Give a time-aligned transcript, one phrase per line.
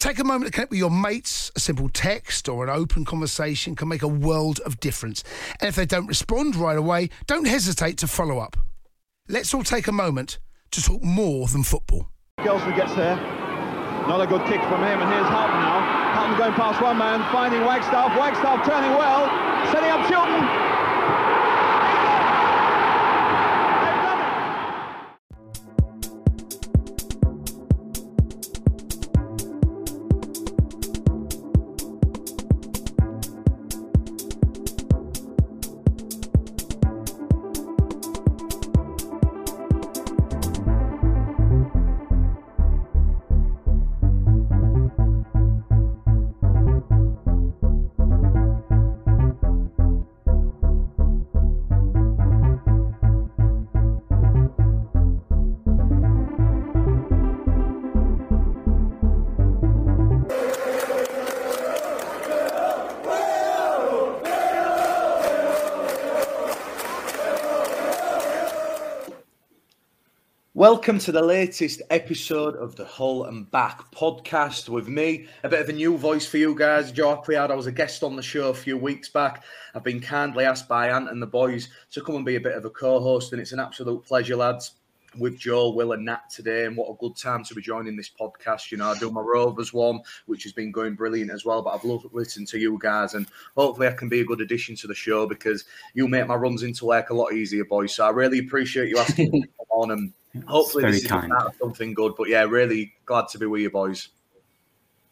[0.00, 1.52] Take a moment to connect with your mates.
[1.56, 5.22] A simple text or an open conversation can make a world of difference.
[5.60, 8.56] And if they don't respond right away, don't hesitate to follow up.
[9.28, 10.38] Let's all take a moment
[10.70, 12.08] to talk more than football.
[12.38, 13.16] Gelsford gets there.
[14.08, 15.80] Not a good kick from him, and here's Houghton now.
[16.16, 18.18] Houghton going past one man, finding Wagstaff.
[18.18, 19.28] Wagstaff turning well,
[19.70, 20.69] setting up Chilton.
[70.60, 75.26] Welcome to the latest episode of the Hull and Back podcast with me.
[75.42, 77.50] A bit of a new voice for you guys, Joe Appleyard.
[77.50, 79.42] I was a guest on the show a few weeks back.
[79.74, 82.58] I've been kindly asked by Ant and the boys to come and be a bit
[82.58, 84.72] of a co host, and it's an absolute pleasure, lads
[85.18, 88.10] with Joel, Will, and Nat today, and what a good time to be joining this
[88.10, 88.70] podcast.
[88.70, 91.62] You know, I do my Rovers one, which has been going brilliant as well.
[91.62, 93.26] But I've loved listening to you guys, and
[93.56, 96.64] hopefully I can be a good addition to the show because you make my runs
[96.64, 97.94] into work a lot easier, boys.
[97.94, 100.12] So I really appreciate you asking me to come on and
[100.46, 101.08] Hopefully, this is
[101.58, 102.14] something good.
[102.16, 104.08] But yeah, really glad to be with you, boys.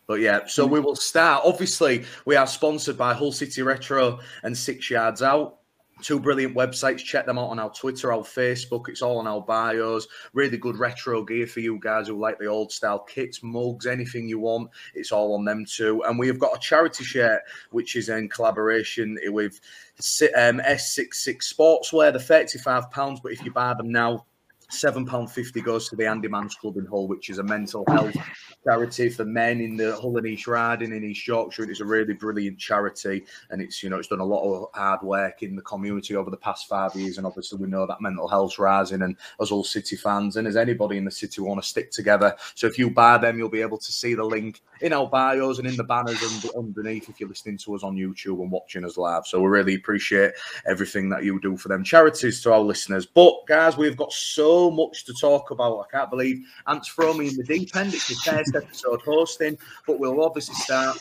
[0.06, 1.42] But yeah, so we will start.
[1.44, 5.58] Obviously, we are sponsored by Hull City Retro and Six Yards Out.
[6.00, 6.98] Two brilliant websites.
[6.98, 8.88] Check them out on our Twitter, our Facebook.
[8.88, 10.06] It's all on our bios.
[10.32, 14.28] Really good retro gear for you guys who like the old style kits, mugs, anything
[14.28, 14.70] you want.
[14.94, 16.02] It's all on them too.
[16.04, 17.42] And we have got a charity shirt,
[17.72, 19.60] which is in collaboration with
[20.36, 22.12] um, S66 Sportswear.
[22.12, 24.24] They're £35, but if you buy them now,
[24.70, 28.14] £7.50 goes to the Andy's Man Club in Hull, which is a mental health
[28.64, 31.64] charity for men in the Hull and East Riding in East Yorkshire.
[31.64, 34.68] It is a really brilliant charity, and it's you know it's done a lot of
[34.74, 37.16] hard work in the community over the past five years.
[37.16, 40.56] And obviously, we know that mental health's rising, and as all City fans and as
[40.56, 42.34] anybody in the city want to stick together.
[42.54, 45.58] So if you buy them, you'll be able to see the link in our bios
[45.58, 48.84] and in the banners and underneath if you're listening to us on YouTube and watching
[48.84, 49.26] us live.
[49.26, 50.32] So we really appreciate
[50.66, 53.06] everything that you do for them charities to our listeners.
[53.06, 55.80] But guys, we've got so much to talk about.
[55.80, 57.94] I can't believe Ant's thrown me in the deep end.
[57.94, 60.98] It's his first episode hosting, but we'll obviously start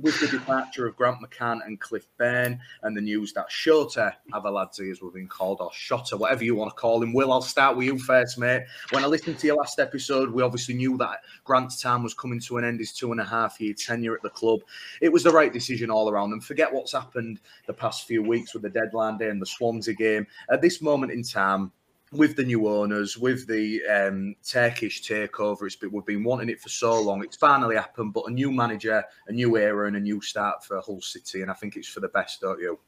[0.00, 4.90] with the departure of Grant McCann and Cliff Byrne and the news that Shota Arveladze,
[4.92, 7.12] as we've been called, or Shota, whatever you want to call him.
[7.12, 8.64] Will, I'll start with you first, mate.
[8.90, 12.40] When I listened to your last episode, we obviously knew that Grant's time was coming
[12.40, 14.60] to an end, his two and a half year tenure at the club.
[15.00, 16.32] It was the right decision all around.
[16.32, 19.94] And forget what's happened the past few weeks with the deadline day and the Swansea
[19.94, 20.26] game.
[20.50, 21.72] At this moment in time,
[22.12, 26.60] with the new owners, with the um, Turkish takeover, it's been, we've been wanting it
[26.60, 27.22] for so long.
[27.22, 30.80] It's finally happened, but a new manager, a new era, and a new start for
[30.80, 32.78] Hull City, and I think it's for the best, don't you?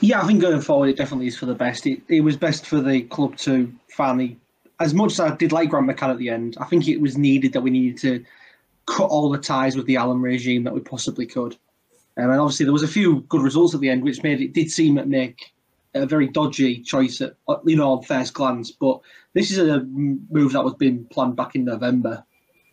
[0.00, 1.86] Yeah, I think going forward, it definitely is for the best.
[1.86, 4.38] It, it was best for the club to finally,
[4.78, 7.16] as much as I did like Grant McCann at the end, I think it was
[7.16, 8.24] needed that we needed to
[8.86, 11.56] cut all the ties with the Allam regime that we possibly could.
[12.16, 14.52] Um, and obviously, there was a few good results at the end, which made it
[14.52, 15.52] did seem that Nick
[15.94, 18.70] a very dodgy choice at uh, you know on first glance.
[18.70, 19.00] But
[19.34, 22.24] this is a move that was being planned back in November.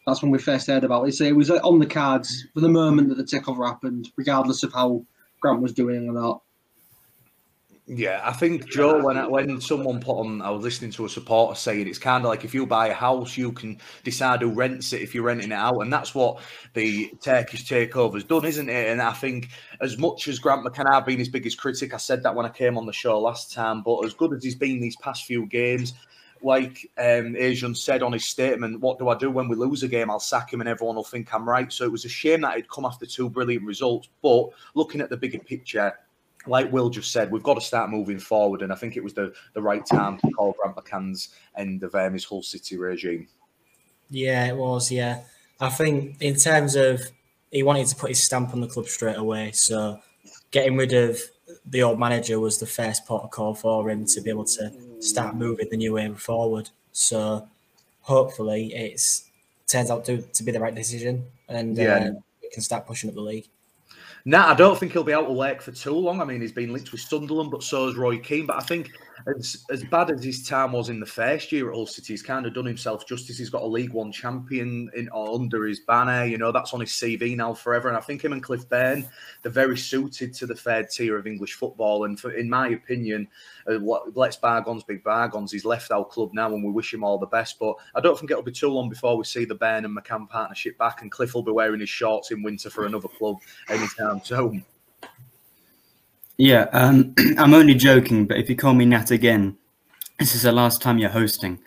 [0.05, 1.13] That's when we first heard about it.
[1.13, 4.63] So it was uh, on the cards for the moment that the takeover happened, regardless
[4.63, 5.05] of how
[5.41, 6.41] Grant was doing or not.
[7.87, 9.03] Yeah, I think Joe.
[9.03, 12.29] When when someone put on, I was listening to a supporter saying it's kind of
[12.29, 15.51] like if you buy a house, you can decide who rents it if you're renting
[15.51, 16.39] it out, and that's what
[16.73, 18.89] the Turkish takeover's done, isn't it?
[18.89, 19.49] And I think
[19.81, 21.93] as much as Grant McCann, been his biggest critic.
[21.93, 24.43] I said that when I came on the show last time, but as good as
[24.43, 25.93] he's been these past few games,
[26.41, 29.87] like um, Acun said on his statement, what do I do when we lose a
[29.87, 30.09] game?
[30.09, 31.71] I'll sack him and everyone will think I'm right.
[31.71, 34.09] So it was a shame that he'd come after two brilliant results.
[34.21, 35.93] But looking at the bigger picture,
[36.47, 39.13] like Will just said, we've got to start moving forward, and I think it was
[39.13, 43.27] the, the right time to call Grant McCann's end of um, his Hull City regime.
[44.09, 44.91] Yeah, it was.
[44.91, 45.21] Yeah,
[45.59, 47.01] I think in terms of
[47.51, 49.99] he wanted to put his stamp on the club straight away, so
[50.51, 51.19] getting rid of
[51.65, 55.67] the old manager was the first protocol for him to be able to start moving
[55.69, 56.69] the new way forward.
[56.91, 57.47] So
[58.01, 59.29] hopefully, it's
[59.67, 61.95] turns out to, to be the right decision, and yeah.
[61.95, 62.11] uh,
[62.41, 63.47] we can start pushing up the league.
[64.25, 66.19] Nah, I don't think he'll be out of work for too long.
[66.19, 68.47] I mean, he's been linked with Sunderland, but so is Roy Keane.
[68.47, 68.91] But I think
[69.27, 72.21] as, as bad as his time was in the first year at Hull City, he's
[72.21, 73.37] kind of done himself justice.
[73.37, 76.25] He's got a League One champion in under his banner.
[76.25, 77.87] You know, that's on his CV now forever.
[77.87, 79.07] And I think him and Cliff Byrne,
[79.41, 82.05] they're very suited to the third tier of English football.
[82.05, 83.27] And for, in my opinion,
[83.67, 83.79] uh,
[84.13, 85.51] let's bargains big bargains.
[85.51, 87.57] He's left our club now, and we wish him all the best.
[87.59, 90.29] But I don't think it'll be too long before we see the Byrne and McCann
[90.29, 93.37] partnership back, and Cliff will be wearing his shorts in winter for another club
[93.69, 94.65] anytime soon.
[96.37, 99.57] Yeah, um, I'm only joking, but if you call me Nat again,
[100.19, 101.59] this is the last time you're hosting.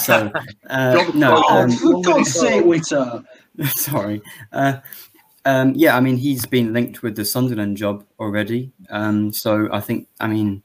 [0.00, 0.30] So,
[0.70, 1.42] uh, no.
[1.44, 3.22] Um, for God's sake, Witter.
[3.74, 4.20] Sorry.
[4.52, 4.78] Uh,
[5.44, 8.70] um, yeah, I mean, he's been linked with the Sunderland job already.
[8.90, 10.62] Um, so I think, I mean,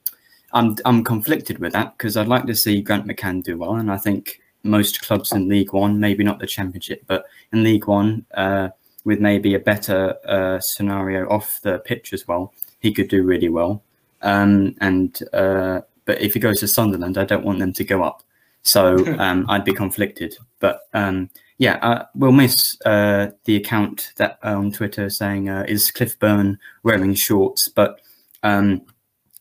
[0.54, 3.92] I'm I'm conflicted with that because I'd like to see Grant McCann do well, and
[3.92, 8.26] I think most clubs in League One, maybe not the Championship, but in League One,
[8.36, 8.70] uh,
[9.04, 12.54] with maybe a better uh, scenario off the pitch as well,
[12.84, 13.82] he could do really well.
[14.22, 18.04] Um, and uh, but if he goes to Sunderland, I don't want them to go
[18.04, 18.22] up.
[18.62, 20.36] So um, I'd be conflicted.
[20.60, 25.66] But um, yeah, uh, we'll miss uh, the account that uh, on Twitter saying uh,
[25.68, 27.70] is Cliff Byrne wearing shorts.
[27.70, 28.02] But
[28.44, 28.82] um,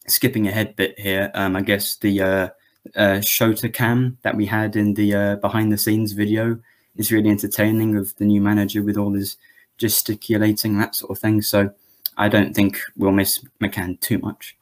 [0.06, 2.49] skipping ahead bit here, um, I guess the uh,
[2.97, 6.59] uh, Shota cam that we had in the behind the scenes video
[6.97, 9.37] is really entertaining of the new manager with all his
[9.79, 11.43] gesticulating that sort of thing.
[11.43, 11.73] So
[12.17, 14.56] I don't think we'll miss McCann too much.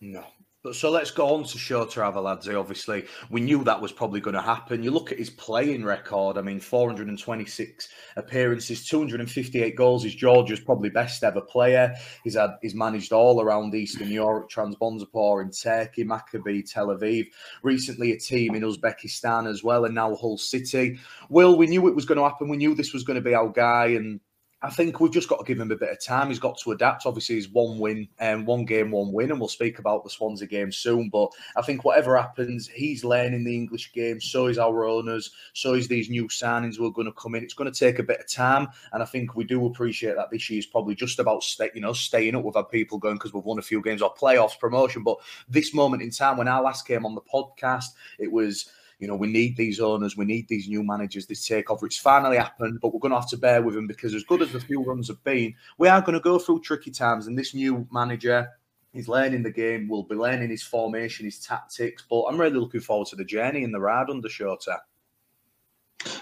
[0.00, 0.24] No.
[0.64, 2.58] But so let's go on to Shota Arveladze.
[2.58, 4.82] Obviously, we knew that was probably going to happen.
[4.82, 6.36] You look at his playing record.
[6.36, 10.02] I mean, 426 appearances, 258 goals.
[10.02, 11.94] He's Georgia's probably best ever player.
[12.24, 17.28] He's had he's managed all around Eastern Europe, Trabzonspor in Turkey, Maccabi, Tel Aviv.
[17.62, 20.98] Recently, a team in Uzbekistan as well, and now Hull City.
[21.30, 22.48] Will, we knew it was going to happen.
[22.48, 24.18] We knew this was going to be our guy, and
[24.60, 26.28] I think we've just got to give him a bit of time.
[26.28, 27.06] He's got to adapt.
[27.06, 30.10] Obviously, he's one win and um, one game, one win, and we'll speak about the
[30.10, 31.10] Swansea game soon.
[31.10, 34.20] But I think whatever happens, he's learning the English game.
[34.20, 35.30] So is our owners.
[35.52, 37.44] So is these new signings who are going to come in.
[37.44, 40.30] It's going to take a bit of time, and I think we do appreciate that
[40.32, 42.42] this year is probably just about stay, you know staying up.
[42.42, 45.04] We've had people going because we've won a few games or playoffs, promotion.
[45.04, 45.18] But
[45.48, 48.68] this moment in time, when I last came on the podcast, it was
[48.98, 51.84] you know, we need these owners, we need these new managers, this takeover.
[51.84, 54.42] It's finally happened, but we're going to have to bear with them because, as good
[54.42, 57.28] as the few runs have been, we are going to go through tricky times.
[57.28, 58.48] And this new manager,
[58.92, 62.04] he's learning the game, will be learning his formation, his tactics.
[62.10, 64.78] But I'm really looking forward to the journey and the ride under Shota.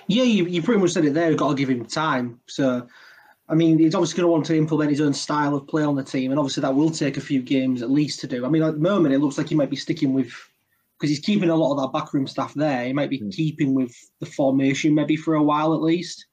[0.07, 1.31] Yeah, you, you pretty much said it there.
[1.31, 2.41] You've got to give him time.
[2.47, 2.87] So,
[3.49, 5.97] I mean, he's obviously going to want to implement his own style of play on
[5.97, 8.45] the team, and obviously that will take a few games at least to do.
[8.45, 10.33] I mean, at the moment, it looks like he might be sticking with
[10.99, 12.85] because he's keeping a lot of that backroom staff there.
[12.85, 13.33] He might be mm.
[13.33, 16.27] keeping with the formation maybe for a while at least.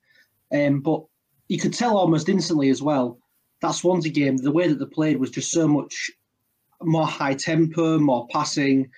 [0.53, 1.03] Um, but
[1.49, 3.19] you could tell almost instantly as well
[3.61, 6.11] that Swansea game, the way that they played was just so much
[6.81, 8.89] more high tempo, more passing.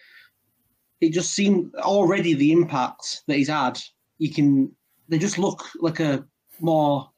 [1.02, 3.80] It just seemed already the impact that he's had.
[4.18, 4.76] You can
[5.08, 6.26] they just look like a
[6.60, 7.10] more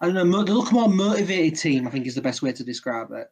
[0.00, 1.86] I don't know, they look more motivated team.
[1.86, 3.28] I think is the best way to describe it.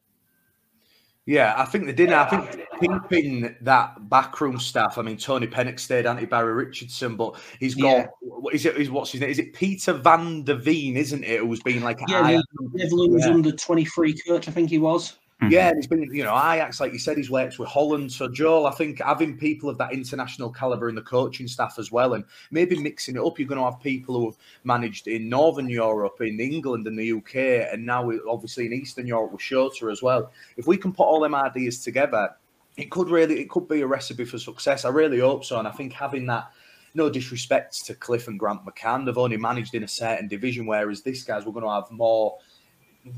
[1.27, 2.13] Yeah, I think they did.
[2.13, 4.99] I think keeping that backroom staff.
[4.99, 7.89] I mean, Tony Pennock stayed, anti Barry Richardson, but he's got.
[7.89, 8.07] Yeah.
[8.53, 8.77] Is it?
[8.77, 9.31] Is what's his name?
[9.31, 10.99] Is it Peter Van der Veen?
[10.99, 11.41] Isn't it?
[11.41, 12.41] Who's been like yeah,
[12.75, 13.33] Netherlands yeah.
[13.33, 14.49] under twenty three coach.
[14.49, 15.17] I think he was.
[15.45, 15.53] Mm-hmm.
[15.53, 18.11] Yeah, and he's been, you know, Ajax, like you said, he's worked with Holland.
[18.13, 21.93] So, Joel, I think having people of that international caliber in the coaching staff as
[21.93, 25.29] well, and maybe mixing it up, you're going to have people who have managed in
[25.29, 29.91] Northern Europe, in England, and the UK, and now obviously in Eastern Europe with Shota
[29.93, 30.33] as well.
[30.57, 32.31] If we can put all them ideas together,
[32.77, 34.85] it could really, it could be a recipe for success.
[34.85, 36.51] I really hope so, and I think having that
[36.95, 41.03] no disrespect to Cliff and Grant McCann, they've only managed in a certain division, whereas
[41.03, 42.39] this guys we're going to have more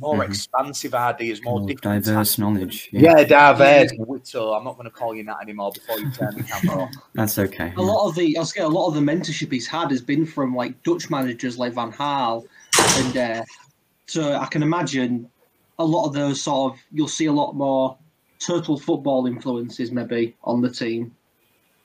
[0.00, 0.26] more Mhm.
[0.28, 2.38] expansive ideas, more, More different diverse tactics.
[2.38, 2.88] knowledge.
[2.92, 3.92] Yeah, diverse.
[4.24, 6.90] So I'm not going to call you that anymore before you turn the camera off.
[7.14, 7.72] That's okay.
[7.76, 10.00] A lot of the, I was saying, a lot of the mentorship he's had has
[10.02, 12.44] been from like Dutch managers like Van Gaal,
[12.98, 13.44] and uh,
[14.06, 15.30] so I can imagine
[15.78, 17.96] a lot of those sort of you'll see a lot more
[18.38, 21.14] total football influences maybe on the team.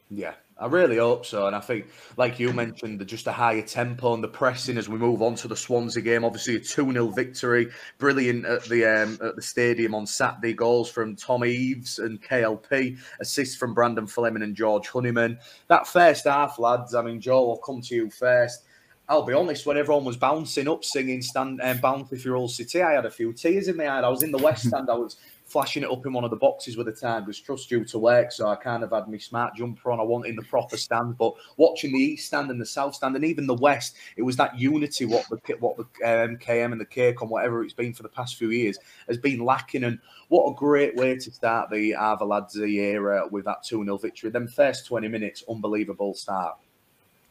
[0.10, 1.48] Yeah, I really hope so.
[1.48, 1.88] And I think,
[2.18, 5.34] like you mentioned, the, just a higher tempo and the pressing as we move on
[5.36, 6.24] to the Swansea game.
[6.24, 7.68] Obviously, a 2 0 victory.
[7.98, 10.54] Brilliant at the um, at the stadium on Saturday.
[10.54, 13.00] Goals from Tom Eaves and KLP.
[13.20, 15.40] Assists from Brandon Fleming and George Honeyman.
[15.68, 18.66] That first half, lads, I mean, Joe, I'll come to you first.
[19.10, 22.38] I'll be honest, when everyone was bouncing up, singing "Stand and um, Bounce if you're
[22.38, 24.00] all City," I had a few tears in my eye.
[24.00, 24.90] I was in the West Stand.
[24.92, 25.18] I was
[25.52, 28.00] flashing it up in one of the boxes with the time was trust due to
[28.00, 30.00] work, so I kind of had my smart jumper on.
[30.00, 33.26] I wanted the proper stand, but watching the East Stand and the South Stand and
[33.26, 35.06] even the West, it was that unity.
[35.06, 36.38] What the what the um,
[36.72, 38.78] and the KCOM, whatever it's been for the past few years,
[39.08, 39.84] has been lacking.
[39.84, 44.30] And what a great way to start the Arveladze era with that two 0 victory.
[44.30, 46.56] Them first twenty minutes, unbelievable start.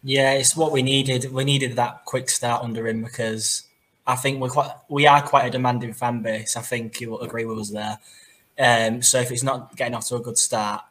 [0.02, 1.30] Yeah, it's what we needed.
[1.32, 3.64] We needed that quick start under him because
[4.06, 6.56] I think we're quite we are quite a demanding fan base.
[6.56, 7.98] I think you will agree with us there.
[8.58, 10.82] Um, so if it's not getting off to a good start,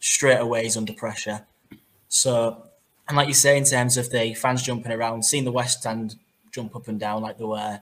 [0.00, 1.46] straight away he's under pressure.
[2.08, 2.64] So,
[3.08, 6.16] and like you say, in terms of the fans jumping around, seeing the West Stand
[6.50, 7.80] jump up and down like they were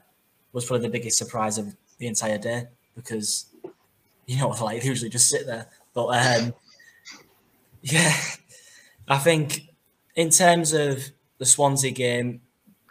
[0.53, 3.45] was probably the biggest surprise of the entire day because
[4.25, 5.67] you know like they usually just sit there.
[5.93, 6.53] But um,
[7.81, 8.13] yeah,
[9.07, 9.67] I think
[10.15, 11.03] in terms of
[11.37, 12.41] the Swansea game,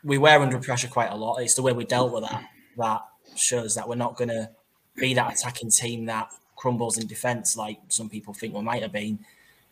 [0.07, 1.39] we were under pressure quite a lot.
[1.39, 2.45] It's the way we dealt with that
[2.79, 3.03] that
[3.35, 4.49] shows that we're not going to
[4.95, 8.93] be that attacking team that crumbles in defence like some people think we might have
[8.93, 9.19] been,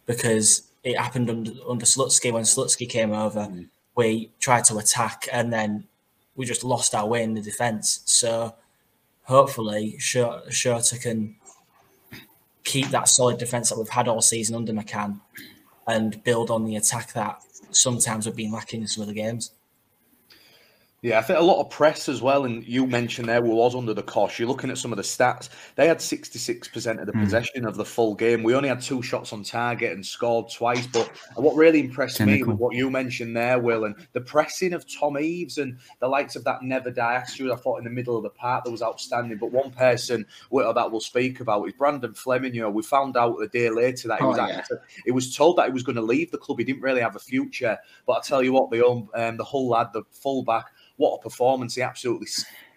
[0.06, 3.40] because it happened under under Slutsky when Slutsky came over.
[3.40, 3.68] Mm.
[3.94, 5.84] We tried to attack and then
[6.34, 8.02] we just lost our way in the defence.
[8.04, 8.54] So
[9.22, 11.36] hopefully, Shota can
[12.64, 15.20] keep that solid defence that we've had all season under McCann
[15.86, 19.52] and build on the attack that sometimes we've been lacking in some of the games.
[21.04, 22.46] Yeah, I think a lot of press as well.
[22.46, 24.38] And you mentioned there we was under the cosh.
[24.38, 25.50] You're looking at some of the stats.
[25.76, 27.22] They had 66% of the Mm.
[27.22, 28.42] possession of the full game.
[28.42, 30.86] We only had two shots on target and scored twice.
[30.86, 34.90] But what really impressed me with what you mentioned there, Will, and the pressing of
[34.90, 38.16] Tom Eaves and the likes of that Never Die attitude, I thought in the middle
[38.16, 39.36] of the park that was outstanding.
[39.36, 42.54] But one person that we'll speak about is Brandon Fleming.
[42.54, 44.46] You know, we found out a day later that he Oh, was yeah.
[44.56, 46.58] actually, he was told that he was going to leave the club.
[46.60, 47.76] He didn't really have a future.
[48.06, 50.64] But I tell you what, the um, the Hull lad, the fullback,
[50.96, 51.74] what a performance!
[51.74, 52.28] He absolutely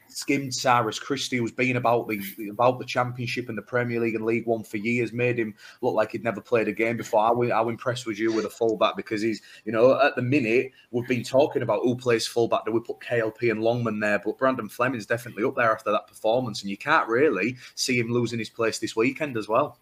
[0.10, 2.20] skimmed Cyrus Christie, who's been about the
[2.50, 5.94] about the Championship and the Premier League and League One for years, made him look
[5.94, 7.22] like he'd never played a game before.
[7.22, 8.96] How, how impressed was you with a fullback?
[8.96, 12.66] Because he's, you know, at the minute we've been talking about who plays fullback.
[12.66, 14.20] Do we put KLP and Longman there?
[14.20, 18.12] But Brandon Fleming's definitely up there after that performance, and you can't really see him
[18.12, 19.80] losing his place this weekend as well.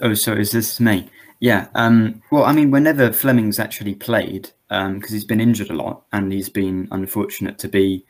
[0.00, 1.10] Oh, so is this me?
[1.40, 1.68] Yeah.
[1.74, 6.32] Um, well, I mean, whenever Fleming's actually played, because he's been injured a lot and
[6.32, 8.04] he's been unfortunate to be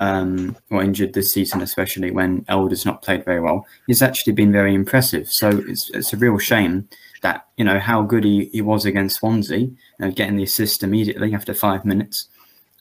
[0.00, 4.52] um, or injured this season, especially when Elder's not played very well, he's actually been
[4.52, 5.30] very impressive.
[5.30, 6.88] So it's, it's a real shame
[7.22, 10.82] that, you know, how good he, he was against Swansea, you know, getting the assist
[10.82, 12.28] immediately after five minutes.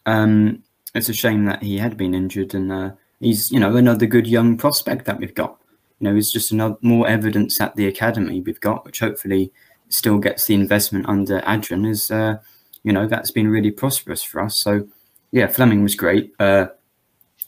[0.05, 0.63] Um,
[0.95, 4.27] it's a shame that he had been injured and uh, he's, you know, another good
[4.27, 5.57] young prospect that we've got.
[6.00, 9.53] You know, it's just another more evidence at the academy we've got, which hopefully
[9.93, 11.88] still gets the investment under Acun.
[11.88, 12.38] Is uh,
[12.83, 14.57] you know that's been really prosperous for us.
[14.57, 14.88] So
[15.31, 16.33] yeah, Fleming was great.
[16.39, 16.67] Uh,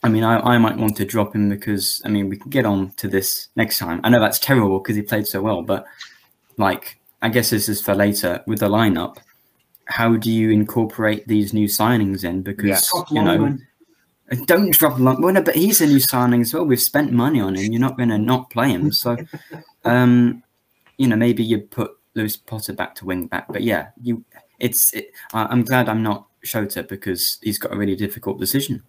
[0.02, 2.64] I mean, I, I might want to drop him because I mean we can get
[2.64, 4.00] on to this next time.
[4.04, 5.86] I know that's terrible because he played so well, but
[6.56, 9.16] like I guess this is for later with the lineup.
[9.86, 12.42] How do you incorporate these new signings in?
[12.42, 13.58] Because Drop you know.
[14.46, 15.22] Don't drop Long.
[15.22, 16.64] Well, no, but he's a new signing as well.
[16.64, 17.70] We've spent money on him.
[17.70, 18.90] You're not going to not play him.
[18.90, 19.16] So,
[19.84, 20.42] um,
[20.98, 23.46] you know, maybe you put Lewis Potter back to wing back.
[23.48, 24.24] But yeah, you.
[24.58, 24.92] It's.
[24.94, 28.82] It, I, I'm glad I'm not Shota because he's got a really difficult decision.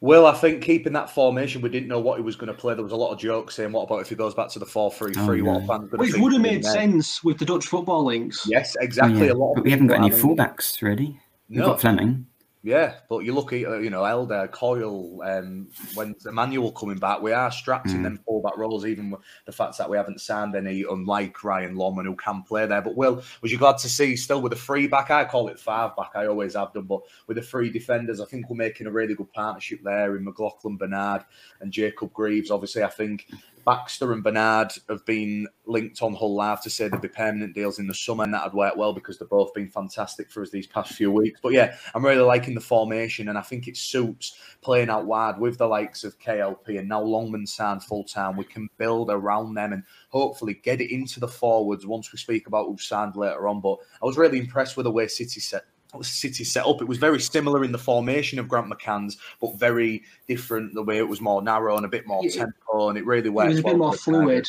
[0.00, 2.74] Well, I think keeping that formation, we didn't know what he was going to play.
[2.74, 4.66] There was a lot of jokes saying, "What about if he goes back to the
[4.66, 5.40] four-three-three?
[5.40, 8.04] Oh, What fans going to Which would have made then?" sense with the Dutch football
[8.04, 8.46] links.
[8.46, 9.26] Yes, Oh, exactly.
[9.26, 9.32] yeah.
[9.32, 11.18] A lot But we haven't got any fullbacks really.
[11.48, 11.66] We've No.
[11.68, 12.26] got Fleming.
[12.66, 17.20] Yeah, but you look at uh, you know Elder, Coyle, um, when Emmanuel coming back,
[17.20, 18.02] we are strapped in Mm.
[18.04, 18.86] them fullback roles.
[18.86, 22.80] Even the fact that we haven't signed any, unlike Ryan Longman, who can play there.
[22.80, 25.10] But Will, was you glad to see still with the three back?
[25.10, 26.12] I call it five back.
[26.14, 29.14] I always have done, but with the three defenders, I think we're making a really
[29.14, 31.22] good partnership there in McLoughlin, Bernard,
[31.60, 32.50] and Jacob Greaves.
[32.50, 33.28] Obviously, I think
[33.64, 37.78] Baxter and Bernard have been linked on Hull Live to say there'd be permanent deals
[37.78, 40.66] in the summer, and that'd work well because they've both been fantastic for us these
[40.66, 41.40] past few weeks.
[41.42, 45.38] But yeah, I'm really liking the formation, and I think it suits playing out wide
[45.38, 48.36] with the likes of KLP and now Longman signed full time.
[48.36, 52.46] We can build around them and hopefully get it into the forwards once we speak
[52.46, 53.60] about who's signed later on.
[53.60, 55.64] But I was really impressed with the way City set
[56.02, 56.80] City set up.
[56.80, 60.98] It was very similar in the formation of Grant McCann's, but very different the way
[60.98, 62.44] it was more narrow and a bit more Yeah.
[62.44, 63.46] tempo, and it really worked.
[63.46, 64.48] It was a bit more for fluid.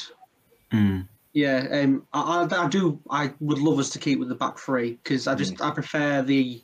[0.72, 1.08] Mm.
[1.34, 3.00] Yeah, um, I, I, I do.
[3.10, 6.22] I would love us to keep with the back three because I just I prefer
[6.22, 6.64] the.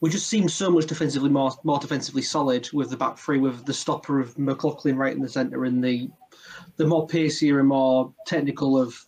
[0.00, 3.66] We just seem so much defensively more more defensively solid with the back three, with
[3.66, 6.08] the stopper of McLoughlin right in the centre, and the
[6.78, 8.98] the more pacier and more technical of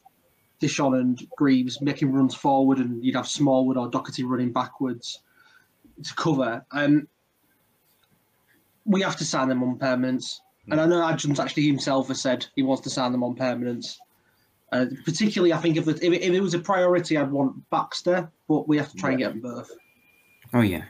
[0.63, 5.21] Dishon and Greaves making runs forward, and you'd have Smallwood or Docherty running backwards
[6.03, 6.65] to cover.
[6.71, 7.09] Um,
[8.85, 10.41] we have to sign them on permanence.
[10.71, 13.99] and I know Acun's actually himself has said he wants to sign them on permanence.
[14.71, 18.67] Uh, particularly, I think if it, if, it, was a priority, I'd want Baxter, but
[18.69, 19.71] we have to try and get them both.
[20.55, 20.85] Oh yeah,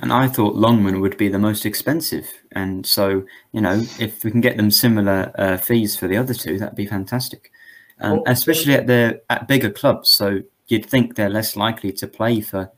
[0.00, 4.30] and I thought Longman would be the most expensive, and so you know if we
[4.30, 7.50] can get them similar uh, fees for the other two, that'd be fantastic.
[7.98, 12.40] Um, especially at the at bigger clubs, so you'd think they're less likely to play
[12.40, 12.70] for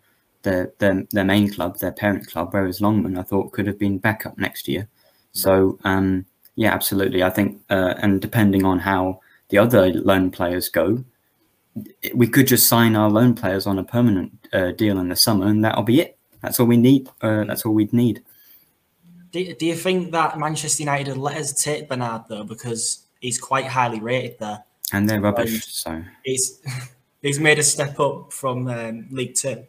[0.43, 3.99] their their, their main club, their parent club, whereas Longman I thought could have been
[3.99, 4.89] backup next year.
[5.33, 7.23] So um, yeah, absolutely.
[7.23, 11.05] I think, uh, and depending on how the other loan players go,
[12.15, 15.47] we could just sign our loan players on a permanent uh, deal in the summer,
[15.47, 16.19] and that'll be it.
[16.43, 17.09] That's all we need.
[17.21, 18.23] Uh, that's all we'd need.
[19.31, 23.39] Do, do you think that Manchester United would let us take Bernard though because he's
[23.39, 24.65] quite highly rated there?
[24.93, 25.67] And they're rubbish.
[25.67, 26.61] So He's
[27.23, 29.65] he's made a step up from um, League Two,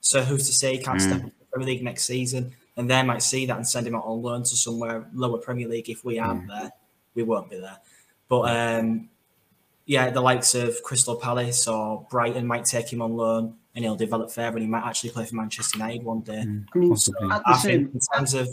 [0.00, 1.08] so who's to say he can't Mm.
[1.08, 2.52] step up to Premier League next season?
[2.76, 5.68] And they might see that and send him out on loan to somewhere lower Premier
[5.68, 5.88] League.
[5.88, 6.72] If we aren't there,
[7.14, 7.78] we won't be there.
[8.28, 8.40] But
[8.80, 9.08] um,
[9.86, 13.94] yeah, the likes of Crystal Palace or Brighton might take him on loan, and he'll
[13.94, 16.40] develop further, and he might actually play for Manchester United one day.
[16.40, 17.30] I mean, Possibly.
[17.30, 18.48] at the I same, think in terms of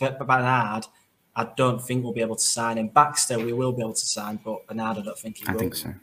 [0.00, 0.86] B- B- Bernard,
[1.34, 2.88] I don't think we'll be able to sign him.
[2.88, 5.60] Baxter, we will be able to sign, but Bernard, I don't think he I will.
[5.60, 5.94] think so.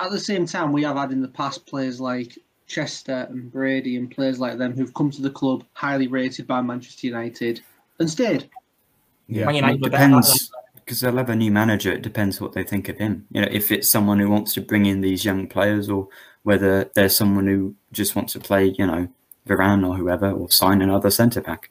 [0.00, 3.96] at the same time, we have had in the past players like Chester and Brady
[3.96, 7.60] and players like them who've come to the club highly rated by Manchester United
[7.98, 8.48] and stayed.
[9.28, 9.46] Yeah.
[9.46, 11.92] Man It United were better at depends because they'll have a new manager.
[11.92, 13.26] It depends what they think of him.
[13.30, 16.08] You know, if it's someone who wants to bring in these young players, or
[16.42, 19.08] whether there's someone who just wants to play, you know,
[19.46, 21.70] Varane or whoever, or sign another centre back.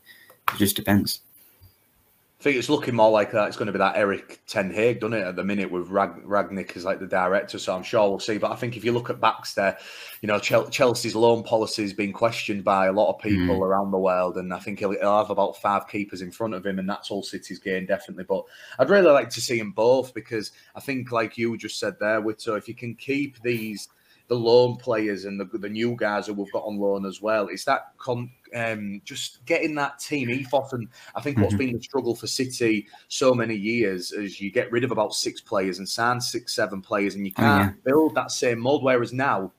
[0.54, 1.22] It just depends.
[2.40, 3.50] I think it's looking more like that.
[3.50, 6.24] It's going to be that Erik Ten Hag, doesn't it, at the minute with Rag-
[6.24, 7.60] Rangnick as like the director.
[7.60, 8.38] So I'm sure we'll see.
[8.38, 9.76] But I think if you look at Baxter,
[10.22, 13.28] you know, Chel- Chelsea's loan policy has been questioned by a lot of hmm.
[13.28, 14.38] people around the world.
[14.38, 16.80] And I think he'll, he'll have about five keepers in front of him.
[16.80, 18.24] And that's all City's gain, definitely.
[18.24, 18.46] But
[18.80, 22.22] I'd really like to see them both because I think, like you just said there,
[22.22, 23.90] Wito, if you can keep these
[24.30, 27.48] the loan players and the, the new guys that we've got on loan as well.
[27.48, 30.74] It's that con, um, just getting that team ethos.
[30.74, 31.56] And I think what's Mhm.
[31.56, 35.42] been the struggle for City so many years is you get rid of about six
[35.42, 38.84] players and sign six, seven players, and you Oh, can't build that same mold.
[38.84, 39.52] Whereas now,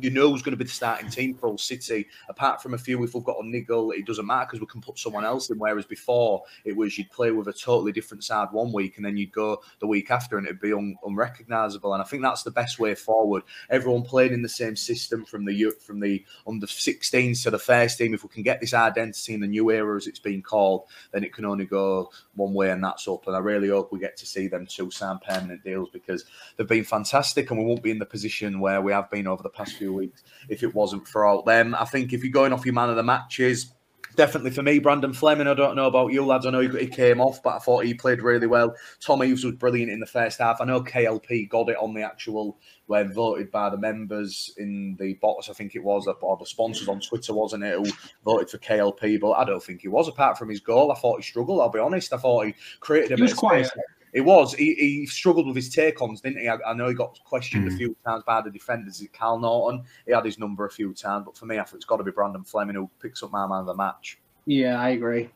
[0.00, 2.06] you know who's going to be the starting team for all City.
[2.28, 4.80] Apart from a few, if we've got a niggle, it doesn't matter because we can
[4.80, 5.58] put someone else in.
[5.58, 9.16] Whereas before, it was you'd play with a totally different side one week and then
[9.16, 11.94] you'd go the week after and it'd be un- unrecognizable.
[11.94, 13.42] And I think that's the best way forward.
[13.70, 17.98] Everyone playing in the same system from the from the under 16s to the first
[17.98, 18.14] team.
[18.14, 21.24] If we can get this identity in the new era, as it's been called, then
[21.24, 23.26] it can only go one way, and that's up.
[23.26, 26.24] And I really hope we get to see them two sign permanent deals because
[26.56, 29.42] they've been fantastic, and we won't be in the position where we have been over
[29.42, 31.74] the past few weeks if it wasn't for all them.
[31.74, 33.72] I think if you're going off your man of the matches.
[34.14, 35.46] Definitely for me, Brandon Fleming.
[35.46, 36.46] I don't know about you lads.
[36.46, 38.74] I know he, he came off, but I thought he played really well.
[38.98, 40.58] Tom Eaves was brilliant in the first half.
[40.58, 45.14] I know KLP got it on the actual when voted by the members in the
[45.14, 45.50] box.
[45.50, 47.84] I think it was, or the sponsors on Twitter, wasn't it, who
[48.24, 49.20] voted for KLP?
[49.20, 50.08] But I don't think he was.
[50.08, 51.60] Apart from his goal, I thought he struggled.
[51.60, 52.14] I'll be honest.
[52.14, 53.66] I thought he created a He bit was of quiet.
[53.66, 53.82] space.
[54.16, 54.54] It was.
[54.54, 56.48] He, he struggled with his take ons, didn't he?
[56.48, 57.76] I, I know he got questioned a Mm.
[57.76, 59.02] few times by the defenders.
[59.12, 61.26] Kyle Naughton, he had his number a few times.
[61.26, 63.46] But for me, I think it's got to be Brandon Fleming who picks up my
[63.46, 64.18] man of the match.
[64.46, 65.28] Yeah, I agree.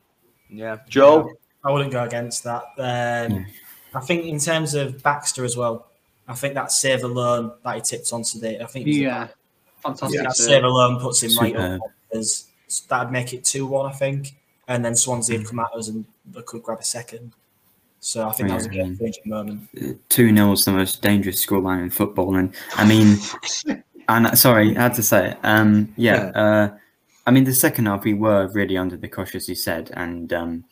[0.48, 0.78] Yeah.
[0.88, 1.30] Joe?
[1.62, 2.62] I wouldn't go against that.
[2.78, 3.44] Um,
[3.94, 5.88] I think in terms of Baxter as well,
[6.26, 8.60] I think that save alone that he tipped on today.
[8.60, 9.28] I think Yeah, I
[9.82, 10.10] fantastic.
[10.20, 10.46] think that save.
[10.46, 11.80] save alone puts him right Superb.
[11.82, 11.90] up.
[12.14, 12.46] As
[12.88, 14.36] that'd make it two one, I think,
[14.68, 17.34] and then Swansea would come at us and they could grab a second.
[18.00, 18.84] So I think that was a Yeah.
[18.84, 19.68] changing moment.
[20.08, 23.16] Two 0 is the most dangerous scoreline in football, and I mean,
[24.08, 25.38] and sorry, I had to say it.
[25.42, 26.70] Um, yeah, uh,
[27.26, 30.32] I mean, the second half we were really under the cosh, as you said, and
[30.32, 30.64] um,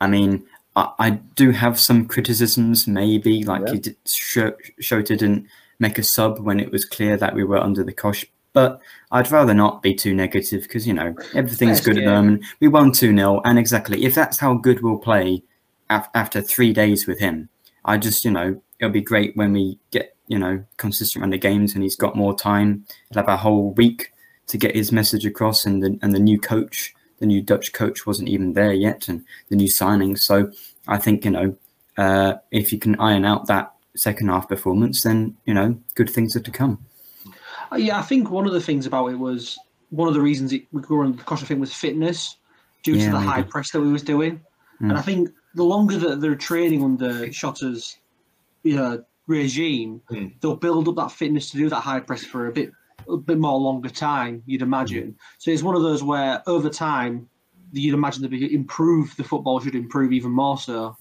[0.00, 2.86] I mean, I, I do have some criticisms.
[2.88, 3.72] Maybe like Yeah.
[3.74, 5.46] he did, Sh- Shota didn't
[5.78, 8.24] make a sub when it was clear that we were under the cosh.
[8.54, 8.80] But
[9.10, 12.44] I'd rather not be too negative because you know everything's Best good at the moment.
[12.60, 15.42] We won two 0 and exactly if that's how good we'll play
[15.96, 17.48] af- after three days with him,
[17.84, 21.38] I just you know it'll be great when we get you know consistent around the
[21.38, 22.84] games and he's got more time.
[23.10, 24.12] He'll have a whole week
[24.48, 28.06] to get his message across, and the and the new coach, the new Dutch coach,
[28.06, 30.20] wasn't even there yet, and the new signings.
[30.20, 30.50] So
[30.88, 31.56] I think you know
[31.96, 36.34] uh, if you can iron out that second half performance, then you know good things
[36.36, 36.84] are to come.
[37.70, 39.58] Uh, Yeah, I think one of the things about it was
[39.90, 42.36] one of the reasons it, we were on the cosh, I think, was fitness
[42.82, 43.28] due Yeah, to the maybe.
[43.30, 44.40] high press that we was doing.
[44.80, 44.88] Mm.
[44.90, 47.98] And I think the longer that they're training under Shota's
[48.62, 50.40] you know, regime, Mm.
[50.40, 52.72] they'll build up that fitness to do that high press for a bit
[53.08, 55.16] a bit more longer time, you'd imagine.
[55.38, 57.28] So it's one of those where over time
[57.72, 60.96] you'd imagine be improve the football should improve even more so.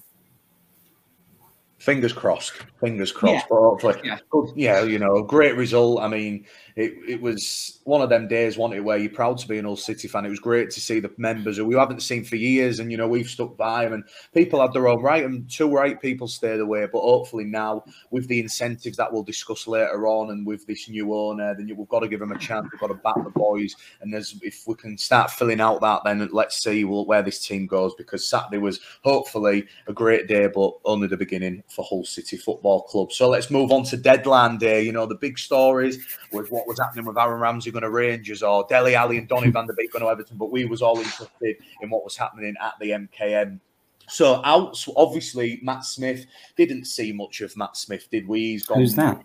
[1.81, 2.53] Fingers crossed.
[2.79, 3.33] Fingers crossed.
[3.33, 3.47] Yeah.
[3.49, 4.19] But hopefully, Yeah.
[4.55, 5.99] yeah, you know, great result.
[5.99, 9.47] I mean, it, it was one of them days, wasn't it, where you're proud to
[9.47, 10.23] be an Hull City fan.
[10.23, 12.97] It was great to see the members who we haven't seen for years, and you
[12.97, 16.27] know, we've stuck by them, and people had their own right, and two right people
[16.27, 16.85] stayed away.
[16.85, 21.11] But hopefully now, with the incentives that we'll discuss later on, and with this new
[21.15, 22.67] owner, then we've got to give them a chance.
[22.71, 26.01] We've got to back the boys, and there's if we can start filling out that,
[26.05, 27.95] then let's see where this team goes.
[27.95, 32.83] Because Saturday was hopefully a great day, but only the beginning for Hull City Football
[32.83, 33.11] Club.
[33.11, 34.81] So let's move on to deadline day.
[34.81, 38.43] You know, the big stories was what was happening with Aaron Ramsey going to Rangers
[38.43, 40.97] or Dele Alli and Donny van der Beek going to Everton, but we was all
[40.97, 43.59] interested in what was happening at the MKM.
[44.07, 46.25] So out, obviously, Matt Smith
[46.57, 48.39] didn't see much of Matt Smith, did we?
[48.39, 48.79] He's gone.
[48.79, 49.23] Who's that?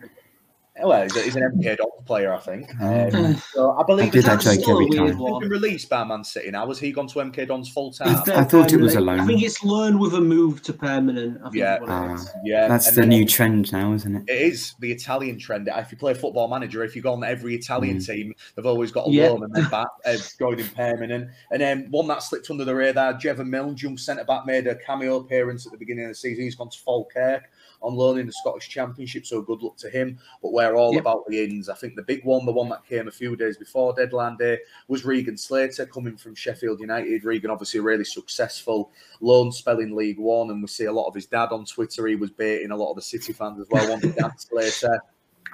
[0.82, 2.70] Well, he's, a- he's an MK Dons player, I think.
[2.80, 3.08] Oh.
[3.14, 5.18] Um, so I believe I did that has joke every weird time.
[5.18, 5.40] one.
[5.40, 6.66] been released by Man City now.
[6.68, 8.08] Has he gone to MK Dons full time?
[8.28, 11.38] I thought it was a permanent- I think it's loan with a move to permanent.
[11.40, 11.74] I think Yeah.
[11.76, 12.30] is what it Ah, is.
[12.44, 14.22] Yeah, that's and the then- new trend now, isn't it?
[14.28, 15.68] It is the Italian trend.
[15.74, 18.06] If you play Football Manager, if you go on every Italian Mm.
[18.06, 19.30] team, they've always got a Yeah.
[19.30, 21.30] loan and then back uh, going in permanent.
[21.50, 24.74] And then one that slipped under the radar, Jevon Mills, young centre back, made a
[24.74, 26.44] cameo appearance at the beginning of the season.
[26.44, 27.44] He's gone to Falkirk
[27.82, 30.18] on loan in the Scottish Championship, so good luck to him.
[30.42, 31.00] But we're all Yep.
[31.00, 31.68] about the ins.
[31.68, 34.58] I think the big one, the one that came a few days before deadline day,
[34.88, 37.24] was Regan Slater coming from Sheffield United.
[37.24, 41.06] Regan, obviously, a really successful loan spell in League One, and we see a lot
[41.08, 42.06] of his dad on Twitter.
[42.06, 43.88] He was baiting a lot of the City fans as well.
[43.88, 45.00] Wanted Dan Slater.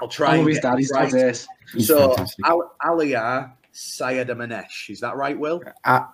[0.00, 0.35] I'll try.
[0.35, 0.78] I love and his get dad.
[0.80, 1.11] it right.
[1.11, 1.48] got this.
[1.78, 2.46] So fantastic.
[2.46, 5.62] Al- Aliyah Sayed Manesh, is that right, Will?
[5.85, 6.06] Uh,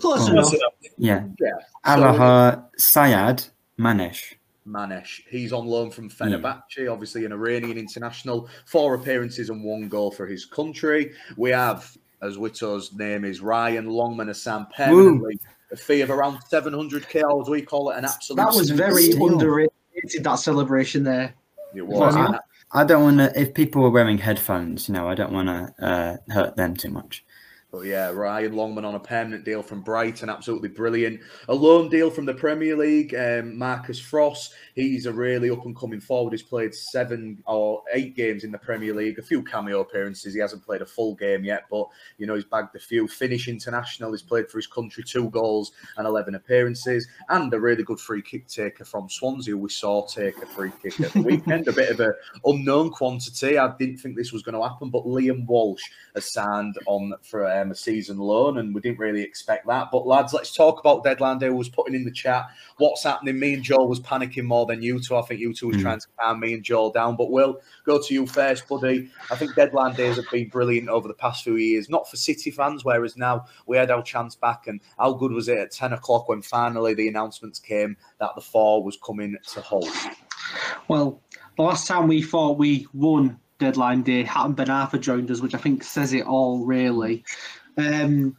[0.00, 0.52] Close oh, enough.
[0.98, 1.24] Yeah.
[1.40, 1.50] Yeah.
[1.86, 4.34] Alaha Sayad Manesh.
[4.68, 5.20] Manesh.
[5.28, 8.48] He's on loan from Fenerbahce, obviously an Iranian international.
[8.66, 11.12] Four appearances and one goal for his country.
[11.36, 15.38] We have, as Wito's name is, Ryan Longman Assam permanently.
[15.70, 18.36] A fee of around 700k, as we call it, an absolute.
[18.36, 19.32] That was very Still.
[19.32, 19.72] underrated.
[20.22, 21.34] That celebration there.
[21.74, 22.14] It was.
[22.72, 23.40] I don't want to.
[23.40, 26.90] If people are wearing headphones, you know, I don't want to uh, hurt them too
[26.90, 27.24] much.
[27.70, 31.20] But yeah, Ryan Longman on a permanent deal from Brighton, absolutely brilliant.
[31.48, 34.54] A loan deal from the Premier League, um, Marcus Forss.
[34.74, 36.32] He's a really up and coming forward.
[36.32, 40.32] He's played seven or eight games in the Premier League, a few cameo appearances.
[40.32, 43.06] He hasn't played a full game yet, but you know he's bagged a few.
[43.06, 44.12] Finnish international.
[44.12, 48.22] He's played for his country, two goals and eleven appearances, and a really good free
[48.22, 49.54] kick taker from Swansea.
[49.54, 51.68] We saw take a free kick at the weekend.
[51.68, 52.14] a bit of a
[52.46, 53.58] unknown quantity.
[53.58, 55.82] I didn't think this was going to happen, but Liam Walsh
[56.14, 59.88] has signed on for um, a season loan, and we didn't really expect that.
[59.90, 61.50] But lads, let's talk about deadline day.
[61.50, 62.46] Was putting in the chat
[62.78, 63.38] what's happening?
[63.38, 65.16] Me and Joel was panicking more than you two.
[65.16, 65.82] I think you two was Mm.
[65.82, 67.16] trying to calm me and Joel down.
[67.16, 69.10] But we'll go to you first, buddy.
[69.30, 71.88] I think deadline days have been brilliant over the past few years.
[71.90, 74.66] Not for City fans, whereas now we had our chance back.
[74.66, 78.40] And how good was it at ten o'clock when finally the announcements came that the
[78.40, 79.88] four was coming to Hull?
[80.88, 81.20] Well,
[81.56, 85.54] the last time we thought we won deadline day, Hatem Ben Arfa joined us, which
[85.54, 87.24] I think says it all, really.
[87.76, 88.36] Um,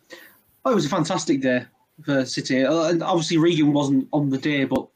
[0.65, 1.65] oh, it was a fantastic day
[2.03, 2.63] for City.
[2.65, 4.87] Uh, and obviously, Regan wasn't on the day, but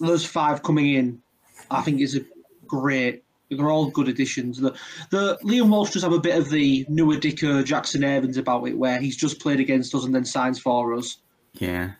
[0.00, 1.22] those five coming in,
[1.70, 2.20] I think is a
[2.66, 3.22] great.
[3.50, 4.58] They're all good additions.
[4.58, 4.74] The,
[5.10, 8.78] the Liam Walsh does have a bit of the newer Dicker Jackson Evans about it,
[8.78, 11.18] where he's just played against us and then signs for us.
[11.54, 11.92] Yeah,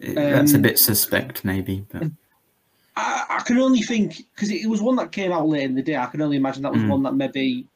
[0.00, 1.86] It- that's a Um, bit suspect, maybe.
[1.92, 2.10] But
[3.00, 5.82] I, I can only think because it was one that came out late in the
[5.82, 5.96] day.
[5.96, 6.88] I can only imagine that was Mm.
[6.90, 7.66] one that maybe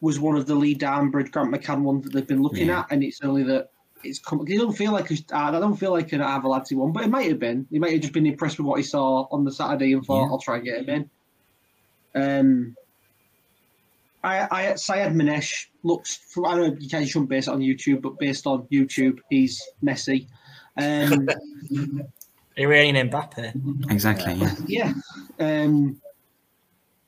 [0.00, 2.80] was one of the Lee Darnbrough, Grant McCann ones that they've been looking Yeah.
[2.80, 3.70] at, and it's only that
[4.02, 4.44] it's come.
[4.46, 7.28] It don't feel like a, I don't feel like an Avalanche one, but it might
[7.30, 7.66] have been.
[7.70, 10.24] He might have just been impressed with what he saw on the Saturday and thought,
[10.26, 10.30] Yeah.
[10.30, 11.10] "I'll try and get him in."
[12.22, 12.76] Um,
[14.22, 16.16] I, I Syed Manesh looks.
[16.16, 19.20] From, I know you can't you shouldn't base it on YouTube, but based on YouTube,
[19.30, 20.28] he's messy.
[20.76, 21.28] Um,
[22.56, 23.90] He ain't Mbappe.
[23.90, 24.34] Exactly.
[24.66, 24.92] Yeah.
[25.38, 25.62] Yeah.
[25.64, 26.00] Um,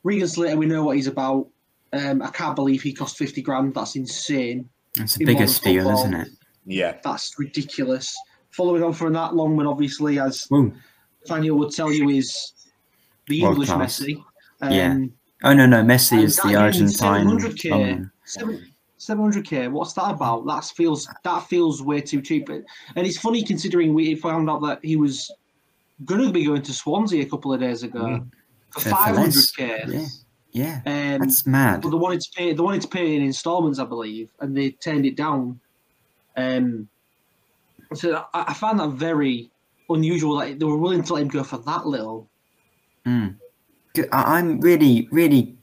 [0.02, 1.48] Regan Slater, we know what he's about.
[1.92, 3.74] Um, I can't believe he cost 50 grand.
[3.74, 4.68] That's insane.
[4.94, 6.00] That's a In bigger modern steal, football.
[6.04, 6.28] isn't it?
[6.64, 6.96] Yeah.
[7.04, 8.16] That's ridiculous.
[8.50, 10.72] Following on from that, Longman, obviously, as Woo.
[11.26, 12.52] Daniel would tell you, is
[13.28, 14.00] the World English class.
[14.00, 14.24] Messi.
[14.62, 14.98] Um, Yeah.
[15.44, 17.26] Oh no, no, Messi is the Argentine.
[17.28, 18.10] 700k.
[18.24, 19.70] Seven- 700k.
[19.70, 20.46] What's that about?
[20.46, 22.48] That feels that feels way too cheap.
[22.48, 22.64] And
[22.96, 25.30] it's funny considering we found out that he was
[26.04, 28.30] going to be going to Swansea a couple of days ago Mm.
[28.70, 29.92] for For- for 500k.
[29.92, 30.06] Yeah.
[30.52, 30.80] Yeah.
[30.86, 31.82] Um, That's mad.
[31.82, 32.52] but they wanted to pay.
[32.54, 35.60] They wanted to pay in instalments, I believe, and they turned it down.
[36.36, 36.88] Um,
[37.94, 39.50] so I, I found that very
[39.90, 42.28] unusual that they were willing to let him go for that little.
[43.06, 43.36] Mm.
[44.12, 45.54] I'm really, really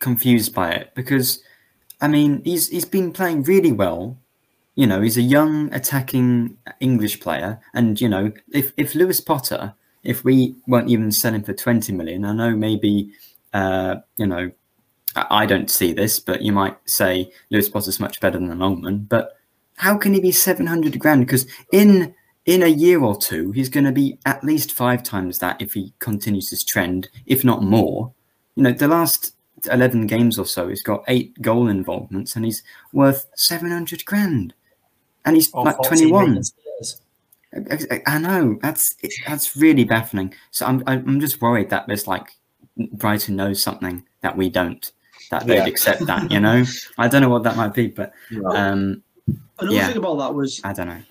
[0.00, 1.42] confused by it because,
[2.00, 4.18] I mean, he's he's been playing really well.
[4.74, 9.74] You know, he's a young attacking English player, and you know, if if Lewis Potter,
[10.02, 13.12] if we weren't even selling for twenty million, I know maybe,
[13.52, 14.50] uh, you know,
[15.16, 19.06] I I don't see this, but you might say Lewis Potter's much better than Longman.
[19.08, 19.36] But
[19.76, 21.26] how can he be seven hundred grand?
[21.26, 22.14] Because in
[22.46, 25.74] in a year or two, he's going to be at least five times that if
[25.74, 28.12] he continues his trend, if not more.
[28.56, 29.34] You know, the last
[29.66, 34.54] 11 games or so, he's got eight goal involvements and he's worth 700 grand.
[35.24, 36.42] And he's Or like 21.
[37.54, 40.32] I, I- I know that's it- that's really baffling.
[40.50, 42.28] So I'm I'm just worried that there's like
[42.92, 44.90] Brighton knows something that we don't,
[45.30, 45.66] that they'd Yeah.
[45.66, 46.30] accept that.
[46.30, 46.64] You know,
[46.96, 48.12] I don't know what that might be, but
[48.54, 49.02] um,
[49.58, 49.88] Another Yeah.
[49.88, 51.02] thing about that was I don't know.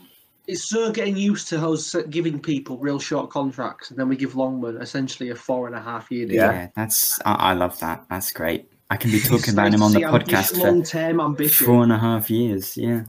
[0.49, 4.35] It's so getting used to us giving people real short contracts, and then we give
[4.35, 6.37] Longman essentially a four and a half year deal.
[6.37, 8.05] Yeah, that's I, I love that.
[8.09, 8.71] That's great.
[8.89, 11.67] I can be talking about him on the podcast for long-term ambition.
[11.67, 12.75] four and a half years.
[12.75, 13.03] Yeah.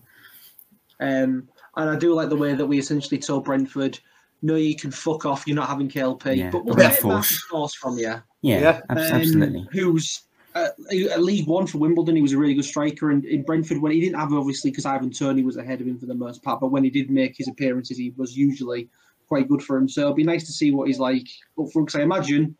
[1.00, 3.98] Um, and I do like the way that we essentially told Brentford,
[4.42, 5.46] "No, you can fuck off.
[5.46, 7.30] You're not having KLP, Yeah, but we'll yeah, get force.
[7.30, 8.80] that force from you." Yeah, Yeah.
[8.90, 9.66] Um, absolutely.
[9.72, 10.22] Who's
[10.54, 10.68] uh,
[11.12, 12.16] at League One for Wimbledon?
[12.16, 14.86] He was a really good striker, and in Brentford, when he didn't have obviously because
[14.86, 17.36] Ivan Toney was ahead of him for the most part, but when he did make
[17.36, 18.88] his appearances, he was usually
[19.28, 19.88] quite good for him.
[19.88, 21.86] So it'll be nice to see what he's like up front.
[21.86, 22.56] Because I imagine,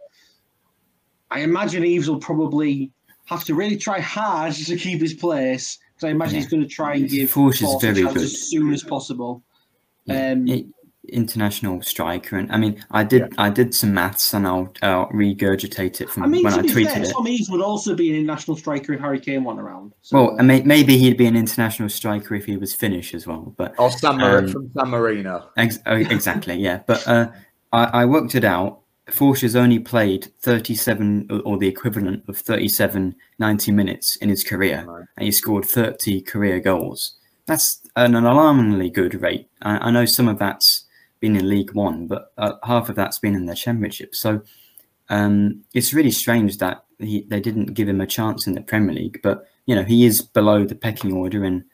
[1.31, 2.93] I imagine Eaves will probably
[3.27, 5.79] have to really try hard to keep his place.
[5.95, 6.41] Because I imagine Yeah.
[6.43, 8.23] he's going to try and give Forss a very chance good.
[8.23, 9.43] as soon as possible.
[10.07, 10.31] Yeah.
[10.33, 10.65] Um, I-
[11.09, 16.01] international striker, and I mean, I did I did some maths, and I'll, I'll regurgitate
[16.01, 17.11] it from I mean, when to I be tweeted fair, it.
[17.13, 19.93] Tom Eaves would also be an international striker if Harry Kane went around.
[20.03, 23.27] So, Well, I mean, maybe he'd be an international striker if he was Finnish as
[23.27, 25.49] well, but Or San Mar- Um, from San Marino.
[25.57, 26.81] Ex- oh, exactly, yeah.
[26.87, 27.31] But uh,
[27.73, 28.81] I, I worked it out.
[29.11, 34.85] Forsha's only played 37 or- or the equivalent of 37 90 minutes in his career,
[34.87, 35.05] Right.
[35.17, 37.15] and he scored 30 career goals.
[37.47, 39.49] That's an, an alarmingly good rate.
[39.63, 40.85] I, I know some of that's
[41.21, 44.15] been in League One, but uh, half of that's been in the Championship.
[44.15, 44.43] So
[45.09, 48.95] um, it's really strange that he, they didn't give him a chance in the Premier
[48.95, 49.21] League.
[49.23, 51.65] But you know, he is below the pecking order and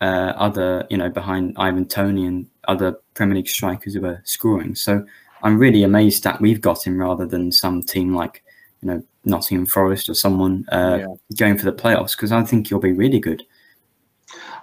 [0.00, 4.74] uh, other, you know, behind Ivan Toney and other Premier League strikers who are scoring.
[4.74, 5.04] So
[5.42, 8.42] I'm really amazed that we've got him rather than some team like,
[8.82, 11.14] you know, Nottingham Forest or someone uh, Yeah.
[11.36, 13.42] going for the playoffs because I think he'll be really good.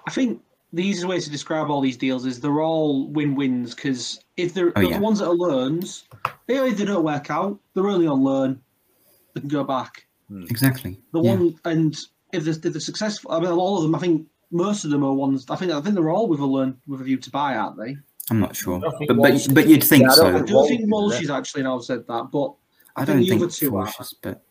[0.05, 0.41] I think
[0.73, 4.71] the easiest way to describe all these deals is they're all win-wins because if they're
[4.77, 6.05] Oh, the ones that are loans,
[6.47, 8.61] they either don't work out, they're only on loan,
[9.33, 10.05] they can go back.
[10.29, 10.43] Hmm.
[10.49, 10.99] Exactly.
[11.13, 11.31] The yeah.
[11.35, 11.97] one and
[12.33, 13.95] if they're, if they're successful, I mean, all of them.
[13.95, 15.45] I think most of them are ones.
[15.49, 17.77] I think I think they're all with a loan with a view to buy, aren't
[17.77, 17.97] they?
[18.29, 20.43] I'm not sure, I but Walsh- but, but you'd think Yeah, I don't so.
[20.43, 21.23] I do Walsh think is Walsh there.
[21.23, 22.53] is actually now said that, but
[22.95, 23.85] I I don't think the think other two are.
[23.85, 24.41] cautious, but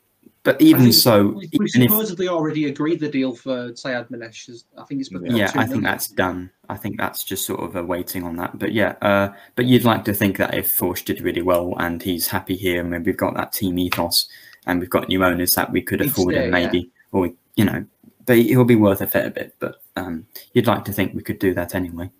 [0.43, 4.65] but even so, we, we even if supposedly already agreed the deal for Sayad Manesh.
[4.79, 5.37] I think it's Yeah.
[5.37, 6.51] yeah, I think that's done.
[6.71, 8.59] I think that's just sort of a waiting on that.
[8.59, 12.03] But yeah, uh, but you'd like to think that if Forss did really well and
[12.03, 14.29] he's happy here, and we've got that team ethos,
[14.67, 17.85] and we've got new owners that we could afford him maybe, or you know,
[18.25, 19.55] but he'll be worth a fair bit.
[19.59, 22.11] But um, you'd like to think we could do that anyway.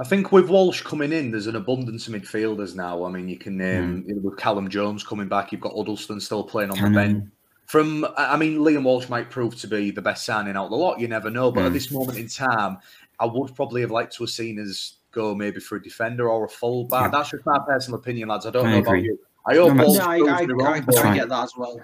[0.00, 3.04] I think with Walsh coming in, there's an abundance of midfielders now.
[3.04, 6.20] I mean, you can name you know, with Callum Jones coming back, you've got Huddlestone
[6.20, 7.24] still playing on the bench.
[7.66, 10.70] From, I I mean, Liam Walsh might prove to be the best signing out of
[10.70, 11.00] the lot.
[11.00, 11.50] You never know.
[11.50, 11.74] But at Mm.
[11.74, 12.78] this moment in time,
[13.20, 16.44] I would probably have liked to have seen us go maybe for a defender or
[16.44, 17.06] a fullback.
[17.06, 17.08] Yeah.
[17.18, 18.46] That's just my personal opinion, lads.
[18.46, 18.90] I don't I know agree.
[19.00, 19.18] about you.
[19.46, 21.14] I hope No, Walsh No, I, proves I, I, wrong, I, but- right.
[21.16, 21.80] get that as well.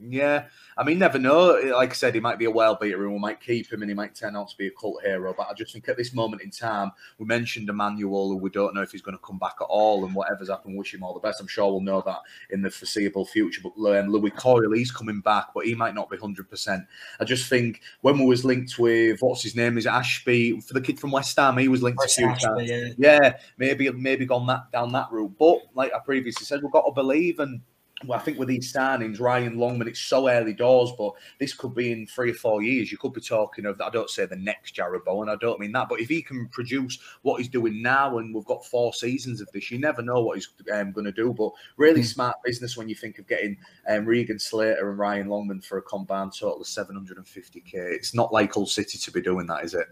[0.00, 0.44] Yeah,
[0.78, 1.58] I mean, never know.
[1.74, 3.90] Like I said, he might be a well beater and we might keep him and
[3.90, 5.34] he might turn out to be a cult hero.
[5.36, 8.74] But I just think at this moment in time, we mentioned Emmanuel, who we don't
[8.74, 11.14] know if he's going to come back at all and whatever's happened, wish him all
[11.14, 11.40] the best.
[11.40, 12.18] I'm sure we'll know that
[12.50, 13.62] in the foreseeable future.
[13.62, 16.86] But um, Lewie Coyle, he's coming back, but he might not be 100%.
[17.20, 20.82] I just think when we was linked with, what's his name, is Ashby, for the
[20.82, 22.88] kid from West Ham, he was linked West to Ashby, yeah.
[22.98, 25.32] yeah, maybe maybe gone that down that route.
[25.38, 27.62] But like I previously said, we've got to believe and
[28.04, 31.74] well, I think with these signings, Ryan Longman, it's so early doors, but this could
[31.74, 32.92] be in three or four years.
[32.92, 35.72] You could be talking of, I don't say the next Jarrod Bowen, I don't mean
[35.72, 39.40] that, but if he can produce what he's doing now, and we've got four seasons
[39.40, 41.32] of this, you never know what he's um, going to do.
[41.32, 43.56] But really smart business when you think of getting
[43.88, 47.72] um, Regan Slater and Ryan Longman for a combined total of 750k.
[47.72, 49.86] It's not like Hull City to be doing that, is it?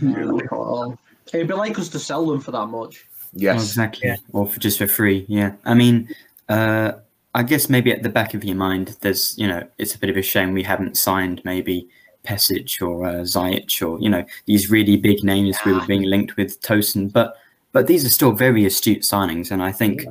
[0.00, 0.98] No, not at all.
[1.32, 3.06] It'd be like us to sell them for that much.
[3.32, 4.16] Yes, Well, exactly.
[4.32, 5.26] Or for just for free.
[5.28, 5.54] Yeah.
[5.64, 6.08] I mean,
[6.48, 6.92] uh,
[7.34, 10.10] I guess maybe at the back of your mind, there's you know, it's a bit
[10.10, 11.88] of a shame we haven't signed maybe
[12.24, 16.36] Pesic or uh, Zajic or you know these really big names we were being linked
[16.36, 17.36] with Tosin, but
[17.72, 20.06] but these are still very astute signings, and I think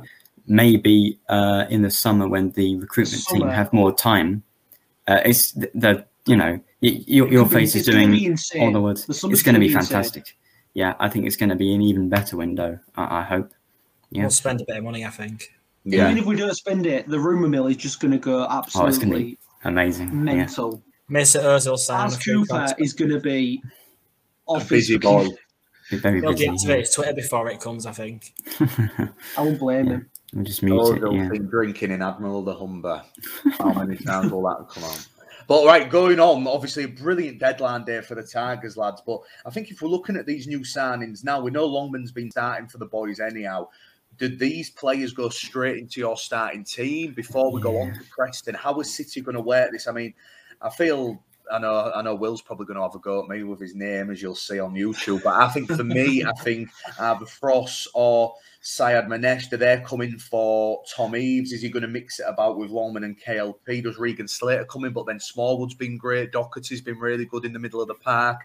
[0.46, 4.42] maybe uh, in the summer when the recruitment team have more time,
[5.08, 8.06] uh, it's the, the you know y- your your could be- face is it's gonna
[8.12, 8.62] be doing insane.
[8.62, 9.06] all the words.
[9.06, 9.88] The It's going to be be insane.
[9.88, 10.36] fantastic.
[10.74, 12.80] Yeah, I think it's going to be an even better window.
[12.96, 13.52] I, I hope.
[14.10, 14.22] Yeah.
[14.22, 15.52] We'll spend a bit of money, I think.
[15.86, 18.58] Even if we don't spend it, the rumour mill is just going to go Oh,
[18.60, 20.08] it's going to absolutely be amazing.
[20.08, 20.34] Yeah.
[20.34, 20.82] mental.
[21.10, 23.62] Mesut Ozil signed As Cooper is going to be
[24.46, 25.28] off busy his boy.
[25.90, 26.48] Be very He'll busy.
[26.48, 28.32] deactivate his Twitter before it comes, I think.
[28.58, 29.10] I
[29.42, 30.10] won't blame him.
[30.32, 31.00] We'll just mute Oh, it.
[31.00, 31.28] they'll Yeah.
[31.28, 33.02] been drinking in Admiral the Humber.
[33.58, 34.96] How many times will that come on?
[35.46, 39.02] But right, going on, obviously a brilliant deadline day for the Tigers, lads.
[39.06, 42.30] But I think if we're looking at these new signings now, we know Longman's been
[42.30, 43.68] starting for the boys anyhow.
[44.18, 48.54] Did these players go straight into your starting team before we go on to Preston?
[48.54, 49.88] How is City going to work this?
[49.88, 50.14] I mean,
[50.60, 51.22] I feel
[51.52, 53.74] I know I know Will's probably going to have a go at me with his
[53.74, 55.22] name, as you'll see on YouTube.
[55.22, 60.00] But I think for me, I think either Frost or Syed Manesh, do they come
[60.00, 61.52] in for Tom Eaves?
[61.52, 63.82] Is he going to mix it about with Longman and KLP?
[63.82, 64.92] Does Regan Slater come in?
[64.92, 66.32] But then Smallwood's been great.
[66.32, 68.40] Docherty's been really good in the middle of the park.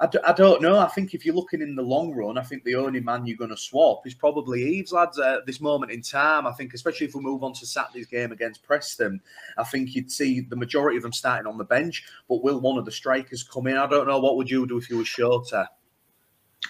[0.00, 0.78] I, d- I don't know.
[0.78, 3.36] I think if you're looking in the long run, I think the only man you're
[3.36, 6.46] going to swap is probably Eaves, lads, at this moment in time.
[6.46, 9.20] I think, especially if we move on to Saturday's game against Preston,
[9.58, 12.04] I think you'd see the majority of them starting on the bench.
[12.28, 13.76] But will one of the strikers come in?
[13.76, 14.18] I don't know.
[14.18, 15.66] What would you do if you were Shota?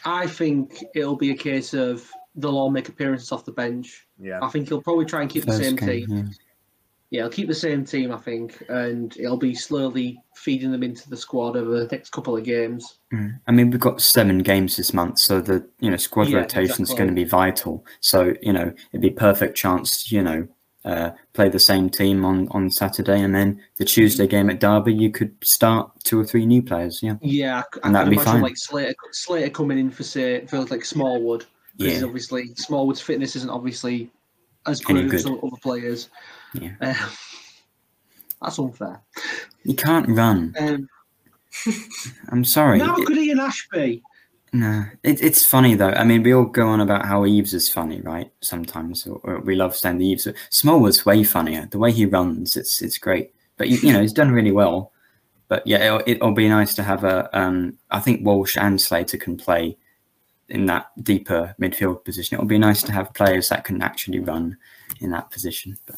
[0.04, 4.06] I think it'll be a case of they'll all make appearances off the bench.
[4.18, 4.38] Yeah.
[4.42, 6.16] I think he'll probably try and keep the same game, team.
[6.16, 6.22] yeah.
[7.12, 11.10] Yeah, he'll keep the same team, I think, and it'll be slowly feeding them into
[11.10, 13.00] the squad over the next couple of games.
[13.12, 13.38] Mm.
[13.46, 16.70] I mean, we've got seven games this month, so the you know squad Yeah, rotation
[16.70, 16.96] is exactly.
[16.96, 17.84] going to be vital.
[18.00, 20.48] So you know it'd be a perfect chance to you know
[20.86, 24.94] uh, play the same team on on Saturday, and then the Tuesday game at Derby,
[24.94, 27.00] you could start two or three new players.
[27.02, 28.42] Yeah, Yeah, I And that'd can be imagine fine.
[28.42, 31.44] like Slater, Slater coming in for say for like Smallwood.
[31.76, 32.06] Because Yeah.
[32.06, 34.10] obviously Smallwood's fitness isn't obviously
[34.66, 35.20] as good as good.
[35.20, 36.08] some other players.
[36.54, 36.74] Yeah.
[36.80, 36.94] Uh,
[38.42, 39.00] that's unfair.
[39.64, 40.54] you can't run.
[40.58, 40.88] Um,
[42.28, 42.78] I'm sorry.
[42.78, 44.02] now It- could Ian Ashby?
[44.54, 45.88] No, it, it's funny though.
[45.92, 48.30] I mean, we all go on about how Eaves is funny, right?
[48.42, 50.28] Sometimes or, or we love the Eaves.
[50.50, 51.66] Smallwood's way funnier.
[51.70, 53.32] The way he runs, it's it's great.
[53.56, 54.92] But you, you know, he's done really well.
[55.48, 57.30] But yeah, it'll, it'll be nice to have a.
[57.38, 59.78] Um, I think Walsh and Slater can play
[60.50, 62.34] in that deeper midfield position.
[62.34, 64.58] It'll be nice to have players that can actually run
[65.00, 65.78] in that position.
[65.86, 65.96] But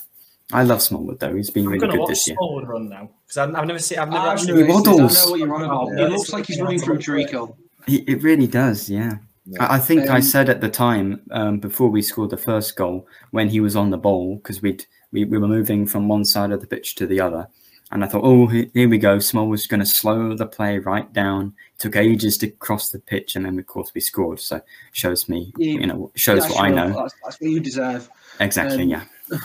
[0.53, 1.35] I love Smallwood though.
[1.35, 2.37] He's been I'm really good watch this year.
[2.37, 3.99] Smallwood run now because I've, I've never seen.
[3.99, 4.63] I've never I've actually.
[4.63, 5.25] never seen- I waddles.
[5.25, 5.89] know what you're on about.
[5.97, 7.01] Yeah, it looks like he's running at through it.
[7.03, 7.57] Jericho.
[7.87, 9.15] He, it really does, yeah.
[9.61, 12.77] I, I think I Um, said at the time um, before we scored the first
[12.77, 16.25] goal when he was on the ball because we'd we, we were moving from one
[16.25, 17.47] side of the pitch to the other,
[17.93, 19.19] and I thought, oh, here we go.
[19.19, 21.55] Small was going to slow the play right down.
[21.75, 24.41] It took ages to cross the pitch, and then of course we scored.
[24.41, 24.61] So
[24.93, 28.09] shows me, Yeah, you know, shows That's what I know That's, that's what you deserve.
[28.41, 28.83] exactly.
[28.85, 29.05] um, yeah,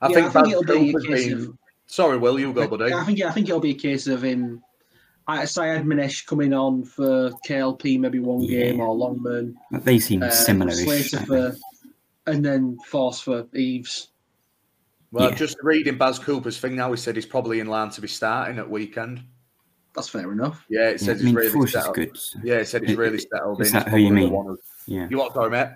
[0.00, 1.38] I Yeah, think, I think it'll be a case been.
[1.48, 2.92] of- Sorry, Will, you go, buddy.
[2.92, 4.62] I think yeah, I think it'll be a case of him.
[5.26, 8.60] I Syed Manesh coming on for KLP maybe one Yeah.
[8.70, 9.56] game or Longman.
[9.72, 11.10] they seem uh, similar-ish.
[11.10, 11.56] Slater for,
[12.26, 14.08] and then Forss for Eaves.
[15.12, 15.34] Well, Yeah.
[15.36, 18.58] just reading Baz Cooper's thing now, he said he's probably in line to be starting
[18.58, 19.22] at weekend.
[19.94, 20.64] That's fair enough.
[20.70, 20.98] Yeah, it they?
[20.98, 21.94] says Yeah, I he's mean, really Forss is settled.
[21.96, 22.16] good.
[22.16, 23.72] so- Yeah, it said he's I- really settled is in.
[23.74, 24.32] that He's who you mean?
[24.34, 25.68] of- Yeah, You what, sorry, mate?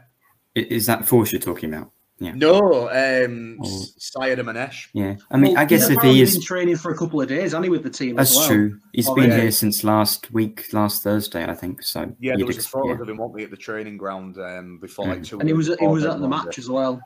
[0.57, 1.91] I- is that Forss you're talking about?
[2.25, 3.85] Yeah, No, um, Oh.
[3.99, 4.89] Syed Manesh.
[4.95, 5.17] yeah.
[5.31, 7.29] I mean, Well, I guess he's if he is been training for a couple of
[7.29, 8.49] days, hasn't with the team That's as well?
[8.49, 8.79] true.
[8.93, 9.41] He's Oh, been yeah.
[9.43, 11.83] here since last week, last Thursday, I think.
[11.83, 13.01] So Yeah, there was a photo yeah.
[13.03, 15.27] of him, wasn't he, at the training ground um, before like Mm.
[15.27, 17.01] two And he was he was at the match as well.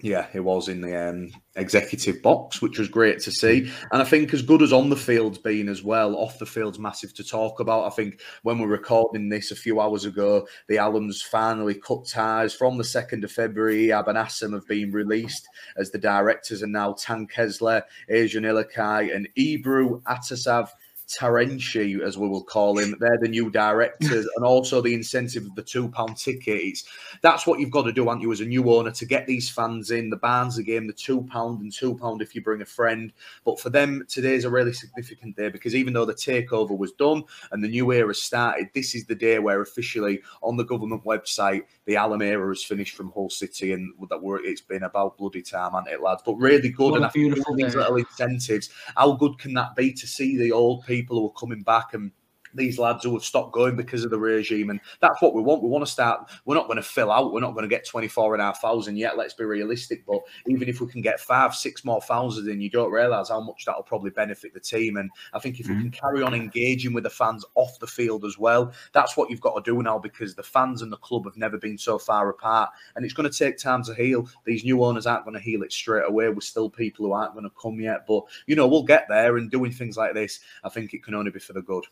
[0.00, 3.72] Yeah, he was in the um, executive box, which was great to see.
[3.90, 6.78] And I think as good as on the field's been as well, off the field's
[6.78, 7.84] massive to talk about.
[7.84, 12.54] I think when we're recording this a few hours ago, the Allams finally cut ties
[12.54, 13.88] from the 2nd of February.
[13.88, 19.14] Ehab and Assem have been released as the directors are now Tan Kesler, Acun Ilıcalı,
[19.14, 20.68] and Ebru Atasav.
[21.08, 22.94] Tarenchi, as we will call him.
[23.00, 26.84] They're the new directors, and also the incentive of the two pound tickets.
[27.22, 29.48] That's what you've got to do, aren't you, as a new owner, to get these
[29.48, 30.10] fans in.
[30.10, 33.12] The Barnsley game, the two pound and two pound if you bring a friend.
[33.44, 36.92] But for them, today is a really significant day because even though the takeover was
[36.92, 41.04] done and the new era started, this is the day where officially on the government
[41.04, 45.16] website the Allam era has finished from Hull City, and that were it's been about
[45.16, 46.22] bloody time, hasn't it, lads?
[46.24, 48.70] But really good, What and I think these little incentives.
[48.94, 52.12] How good can that be to see the old people who are coming back and
[52.58, 54.70] these lads who have stopped going because of the regime?
[54.70, 55.62] And that's what we want.
[55.62, 56.30] We want to start.
[56.44, 57.32] We're not going to fill out.
[57.32, 59.16] We're not going to get 24,500 yet.
[59.16, 60.04] Let's be realistic.
[60.06, 63.40] But even if we can get five, six more thousand in, you don't realise how
[63.40, 64.96] much that'll probably benefit the team.
[64.96, 65.82] And I think if we mm-hmm.
[65.82, 69.40] can carry on engaging with the fans off the field as well, that's what you've
[69.40, 72.28] got to do now because the fans and the club have never been so far
[72.28, 72.70] apart.
[72.96, 74.28] And it's going to take time to heal.
[74.44, 76.28] These new owners aren't going to heal it straight away.
[76.28, 78.06] We're still people who aren't going to come yet.
[78.06, 79.36] But, you know, we'll get there.
[79.36, 81.84] And doing things like this, I think it can only be for the good.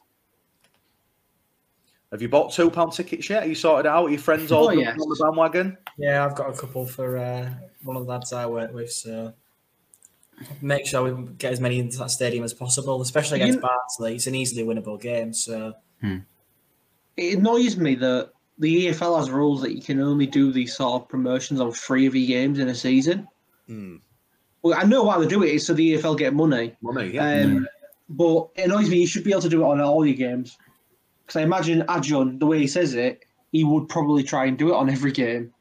[2.12, 3.42] Have you bought two pound tickets yet?
[3.44, 4.04] Are you sorted out?
[4.06, 4.96] Are your friends all Oh, yes.
[5.00, 5.76] on the bandwagon?
[5.98, 7.50] Yeah, I've got a couple for uh,
[7.82, 9.32] one of the lads I work with, so
[10.60, 14.14] make sure we get as many into that stadium as possible, especially against You- Barnsley.
[14.16, 15.74] It's an easily winnable game, so
[17.16, 21.02] It annoys me that the EFL has rules that you can only do these sort
[21.02, 23.26] of promotions on three of your games in a season.
[23.66, 23.96] Hmm.
[24.62, 26.76] Well, I know why they do it is so the EFL get money.
[26.82, 27.42] Money, yeah.
[27.44, 27.66] Um,
[28.08, 28.98] But it annoys me.
[29.00, 30.56] You should be able to do it on all your games.
[31.26, 34.68] Because I imagine Acun, the way he says it, he would probably try and do
[34.68, 35.52] it on every game.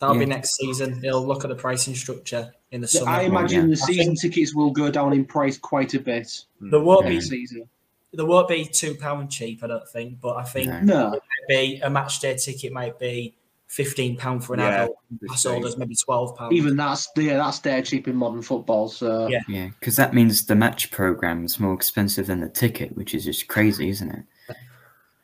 [0.00, 1.00] that'll be next season.
[1.00, 3.10] He'll look at the pricing structure in the summer.
[3.10, 3.76] I imagine yeah.
[3.76, 6.26] the I season think- tickets will go down in price quite a bit
[6.60, 6.70] mm.
[6.70, 7.68] there won't be season.
[8.12, 10.82] there won't be two pound cheap, I don't think, but I think No.
[10.82, 13.36] No, it might be a match day ticket might be
[13.68, 14.98] fifteen pound for an Yeah, adult.
[15.28, 16.52] Pass holders maybe twelve pound.
[16.52, 18.88] even that's yeah, that's dead cheap in modern football.
[18.88, 19.40] So Yeah.
[19.48, 23.24] Yeah, because that means the match program is more expensive than the ticket, which is
[23.24, 24.24] just crazy, isn't it?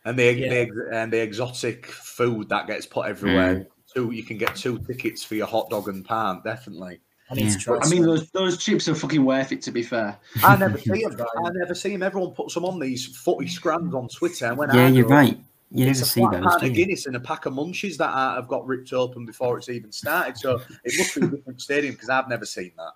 [0.04, 0.48] And the, Yeah.
[0.48, 3.54] the and the exotic food that gets put everywhere.
[3.56, 3.66] Mm.
[3.94, 7.00] Two, you can get two tickets for your hot dog and pan, definitely.
[7.30, 7.52] I need Yeah.
[7.52, 7.78] to try.
[7.82, 9.62] I mean, those those chips are fucking worth it.
[9.62, 11.26] To be fair, I never see them.
[11.44, 12.02] I never see them.
[12.02, 14.46] Everyone puts them on these footy scrams on Twitter.
[14.46, 15.38] And when yeah, I you're go, right.
[15.72, 16.74] You It's never a see flat those, pint of?
[16.74, 19.92] Guinness and a pack of munchies that are, have got ripped open before it's even
[19.92, 20.36] started.
[20.36, 22.92] So it must be a different stadium because I've never seen that.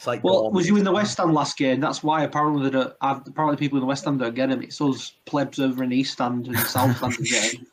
[0.00, 0.52] It's like well, Dortmund.
[0.54, 1.78] was you in the West Stand last game?
[1.78, 2.94] That's why apparently they don't.
[3.02, 4.62] Uh, apparently, people in the West Stand don't get them.
[4.62, 7.66] It's us plebs over in East Stand and South Stand who get 'em.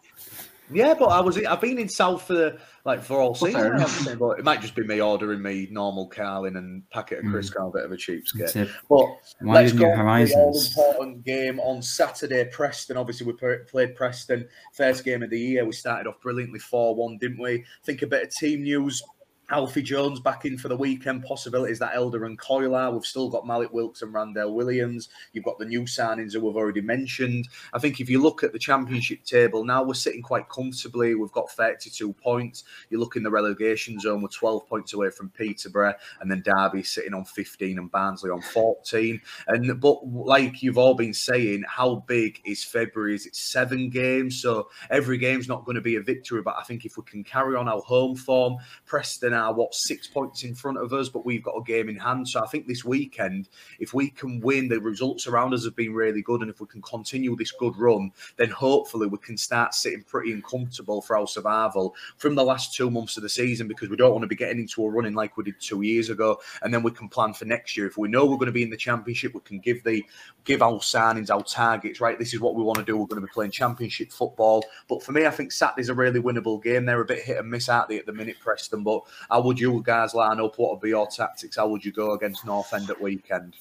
[0.69, 1.41] Yeah, but I was.
[1.41, 3.75] I've been in South for like for all season.
[3.75, 4.05] enough.
[4.19, 7.71] But it might just be me ordering me normal Carling and packet of Crisco, a
[7.71, 8.57] bit of a cheapskate.
[8.57, 9.05] It's But
[9.41, 12.43] Wide let's go on to the all-important game on Saturday.
[12.51, 15.63] Preston, obviously, we played Preston first game of the year.
[15.63, 17.63] We started off brilliantly four-one, didn't we?
[17.85, 19.01] Think a bit of team news.
[19.49, 21.23] Alfie Jones back in for the weekend.
[21.23, 22.91] Possibilities that Elder and Coyle are.
[22.91, 25.07] We've still got Mallik Wilks and Randell Williams.
[25.31, 27.47] You've got the new signings that we've already mentioned.
[27.73, 31.15] I think if you look at the championship table now, we're sitting quite comfortably.
[31.15, 32.65] We've got 32 points.
[32.89, 36.83] You look in the relegation zone, we're 12 points away from Peterborough, and then Derby
[36.83, 39.21] sitting on 15 and Barnsley on 14.
[39.47, 43.15] And but like you've all been saying, how big is February?
[43.15, 44.41] Is it seven games?
[44.41, 46.41] So every game's not going to be a victory.
[46.41, 50.43] But I think if we can carry on our home form, Preston what six points
[50.43, 52.27] in front of us, but we've got a game in hand.
[52.27, 55.93] So I think this weekend, if we can win, the results around us have been
[55.93, 59.73] really good, and if we can continue this good run, then hopefully we can start
[59.73, 63.67] sitting pretty and comfortable for our survival from the last two months of the season
[63.67, 66.09] because we don't want to be getting into a running like we did two years
[66.09, 67.87] ago, and then we can plan for next year.
[67.87, 70.03] If we know we're going to be in the championship, we can give the
[70.43, 72.01] give our signings, our targets.
[72.01, 72.97] Right, this is what we want to do.
[72.97, 74.63] We're going to be playing championship football.
[74.87, 76.85] But for me, I think Saturday's a really winnable game.
[76.85, 78.83] They're a bit hit and miss, aren't they, at the minute, Preston?
[78.83, 80.57] But how would you guys line up?
[80.57, 81.57] What would be your tactics?
[81.57, 83.55] How would you go against North End at weekend?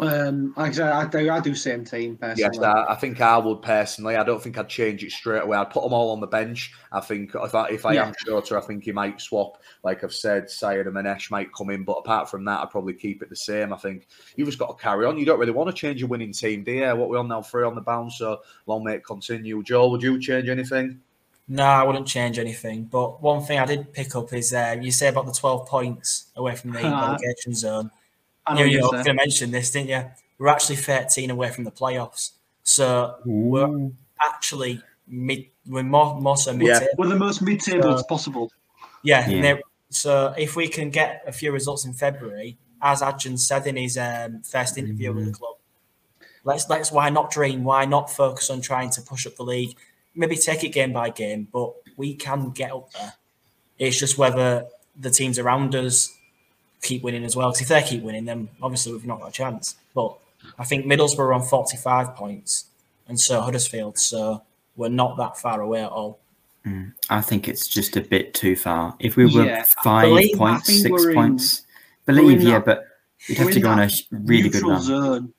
[0.00, 2.58] Um, like I said, I do, I do same team personally.
[2.58, 4.16] Yes, I, I think I would personally.
[4.16, 5.56] I don't think I'd change it straight away.
[5.56, 6.72] I'd put them all on the bench.
[6.90, 8.08] I think if I, if I Yeah.
[8.08, 9.62] am Shota, I think he might swap.
[9.84, 11.84] Like I've said, Syed and Manesh might come in.
[11.84, 13.72] But apart from that, I'd probably keep it the same.
[13.72, 15.18] I think you've just got to carry on.
[15.18, 16.96] You don't really want to change your winning team, do you?
[16.96, 19.62] What we're on now, three on the bounce, so long may it continue.
[19.62, 21.00] Joel, would you change anything?
[21.48, 22.84] No, I wouldn't change anything.
[22.84, 26.26] But one thing I did pick up is uh, you say about the 12 points
[26.36, 27.90] away from the relegation zone.
[28.46, 29.04] I know You, what you you're know, saying.
[29.04, 30.04] going to mention this, didn't you?
[30.38, 32.32] We're actually 13 away from the playoffs.
[32.64, 33.90] So we're
[34.20, 36.80] actually mid, we're more, more so mid Yeah.
[36.98, 38.50] We're the most mid-table as possible.
[39.02, 39.28] Yeah.
[39.28, 39.58] Yeah.
[39.90, 43.96] So if we can get a few results in February, as Acun said in his
[43.96, 45.38] um, first interview with the Mm.
[45.38, 45.54] club,
[46.44, 47.62] let's let's why not dream?
[47.62, 49.76] Why not focus on trying to push up the league?
[50.16, 53.12] Maybe take it game by game, but we can get up there.
[53.78, 54.66] It's just whether
[54.98, 56.12] the teams around us
[56.82, 57.50] keep winning as well.
[57.50, 59.76] Because if they keep winning, then obviously we've not got a chance.
[59.94, 60.16] But
[60.58, 62.66] I think Middlesbrough are on 45 points,
[63.08, 63.98] and so Huddersfield.
[63.98, 64.42] So
[64.76, 66.18] we're not that far away at all.
[66.66, 68.96] Mm, I think it's just a bit too far.
[68.98, 71.62] If we were Yeah, five believe- points, six we're in- points,
[72.06, 72.86] believe, in yeah, that- but
[73.28, 74.82] you'd have to go on a really good neutral run.
[74.82, 75.32] zone.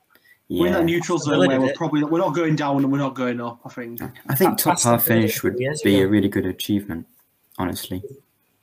[0.49, 3.15] We're in that neutral zone where we're probably we're not going down and we're not
[3.15, 3.59] going up.
[3.65, 4.01] I think.
[4.29, 7.05] I think top that's half finish would two years be a really good achievement,
[7.57, 8.01] honestly,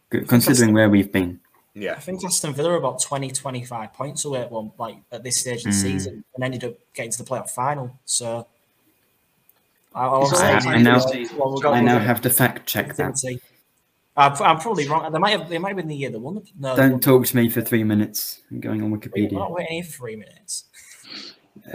[0.08, 1.40] Good- considering where we've been.
[1.74, 1.92] Yeah.
[1.92, 5.40] I think Aston Villa are about 20, 25 points away at one like at this
[5.40, 5.82] stage of the Mm.
[5.82, 7.98] season and ended up getting to the playoff final.
[8.06, 8.46] So
[9.94, 11.36] I, I'll It's all say I, time I now, this season.
[11.36, 13.08] well, we've got- I we've now got have to fact check that.
[13.10, 13.40] activity.
[14.16, 15.10] I'm, I'm probably wrong.
[15.12, 15.48] They might have.
[15.48, 16.36] They might have been the year they won.
[16.36, 18.40] The, no, Don't won- talk to me for three minutes.
[18.50, 19.32] I'm going on We're Wikipedia.
[19.32, 20.64] not waiting here for three minutes.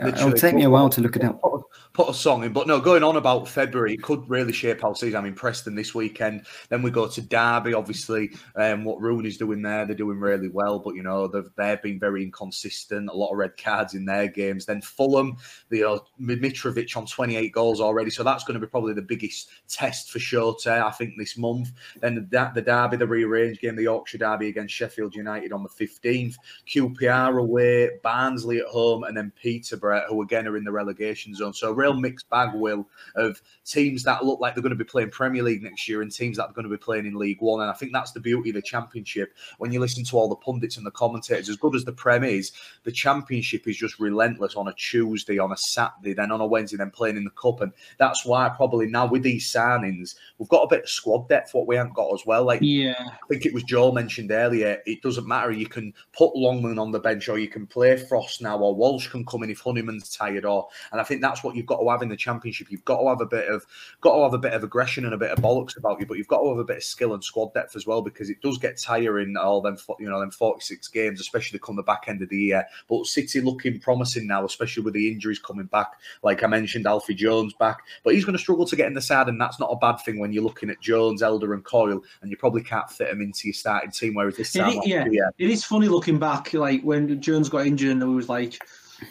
[0.06, 1.42] It'll take me a while to look it up.
[1.42, 1.62] Put,
[1.94, 4.96] put a song in, but no, going on about February, it could really shape our
[4.96, 5.18] season.
[5.18, 7.74] I mean, Preston this weekend, then we go to Derby.
[7.74, 11.82] Obviously, um, what Rooney's doing there, they're doing really well, but you know they've they've
[11.82, 13.10] been very inconsistent.
[13.10, 14.66] A lot of red cards in their games.
[14.66, 15.38] Then Fulham,
[15.70, 19.50] the uh, Mitrovic on 28 goals already, so that's going to be probably the biggest
[19.70, 21.72] test for Shota, I think, this month.
[22.02, 25.70] Then the, the Derby, the rearranged game, the Yorkshire Derby against Sheffield United on the
[25.70, 26.36] 15th.
[26.68, 29.32] QPR away, Barnsley at home, and then
[29.70, 31.54] Peterborough, who again are in the relegation zone.
[31.54, 34.84] So a real mixed bag, Will, of teams that look like they're going to be
[34.84, 37.42] playing Premier League next year and teams that are going to be playing in League
[37.42, 37.62] One.
[37.62, 39.34] And I think that's the beauty of the Championship.
[39.58, 42.24] When you listen to all the pundits and the commentators, as good as the Prem
[42.24, 42.52] is,
[42.84, 46.78] the Championship is just relentless on a Tuesday, on a Saturday, then on a Wednesday,
[46.78, 47.62] then playing in the Cup.
[47.62, 51.54] And that's why probably now with these signings, we've got a bit of squad depth,
[51.54, 52.44] what we haven't got as well.
[52.44, 52.96] Like Yeah.
[53.00, 54.82] I think it was Joel mentioned earlier.
[54.86, 55.52] It doesn't matter.
[55.52, 59.08] You can put Longman on the bench, or you can play Frost now, or Walsh
[59.08, 60.46] can come in if Honeyman's tired.
[60.46, 62.68] Or and I think that's what you've got to have in the championship.
[62.70, 63.66] You've got to have a bit of
[64.02, 66.18] got to have a bit of aggression and a bit of bollocks about you, but
[66.18, 68.42] you've got to have a bit of skill and squad depth as well because it
[68.42, 69.36] does get tiring.
[69.38, 72.38] All them you know them forty six games, especially come the back end of the
[72.38, 72.66] year.
[72.88, 75.94] But City looking promising now, especially with the injuries coming back.
[76.24, 79.02] Like I mentioned, Alfie Jones back, but he's going to struggle to get in the
[79.02, 82.02] side, and that's not a bad thing when you're looking at Jones, Elder, and Coyle,
[82.22, 84.14] and you probably can't fit them into your starting team.
[84.14, 85.06] Whereas this It time, last yeah.
[85.06, 88.62] year, It is funny looking back, like when Jones got injured and it was like,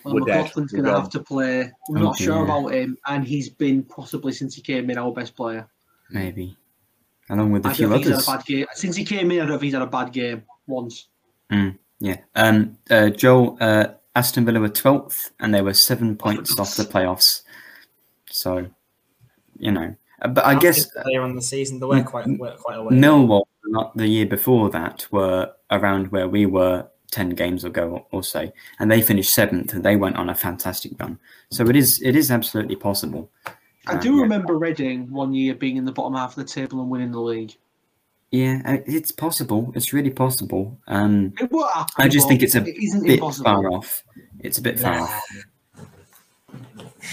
[0.05, 0.47] We're dead.
[0.47, 1.71] McLoughlin's going to have to play.
[1.89, 2.45] We're Oh, not sure dear.
[2.45, 5.69] about him, and he's been possibly since he came in our best player.
[6.11, 6.57] Maybe,
[7.31, 8.27] along with a I few don't think he's others.
[8.27, 9.41] had a bad game since he came in.
[9.41, 11.09] I don't think he's had a bad game once.
[12.01, 12.17] Yeah.
[12.35, 12.79] Um.
[12.91, 13.57] Uh, Joel.
[13.61, 13.87] Uh,
[14.17, 17.43] Aston Villa were twelfth, and they were seven points off the playoffs.
[18.31, 18.67] So,
[19.59, 22.57] you know, uh, but I guess later on in the season they were quite were
[22.57, 22.95] quite away.
[22.97, 28.23] Millwall, not the year before that, were around where we were ten games ago or
[28.23, 31.19] so, and they finished seventh, and they went on a fantastic run.
[31.51, 33.31] So it is it is absolutely possible.
[33.87, 34.23] I Uh, do yeah.
[34.23, 37.21] remember Reading one year being in the bottom half of the table and winning the
[37.21, 37.55] league.
[38.31, 39.73] Yeah, it's possible.
[39.75, 40.77] It's really possible.
[40.87, 43.45] Um, It will happen, I just think it's a it isn't bit impossible.
[43.47, 44.05] far off.
[44.41, 45.05] It's a bit far Nah.
[45.05, 45.23] off.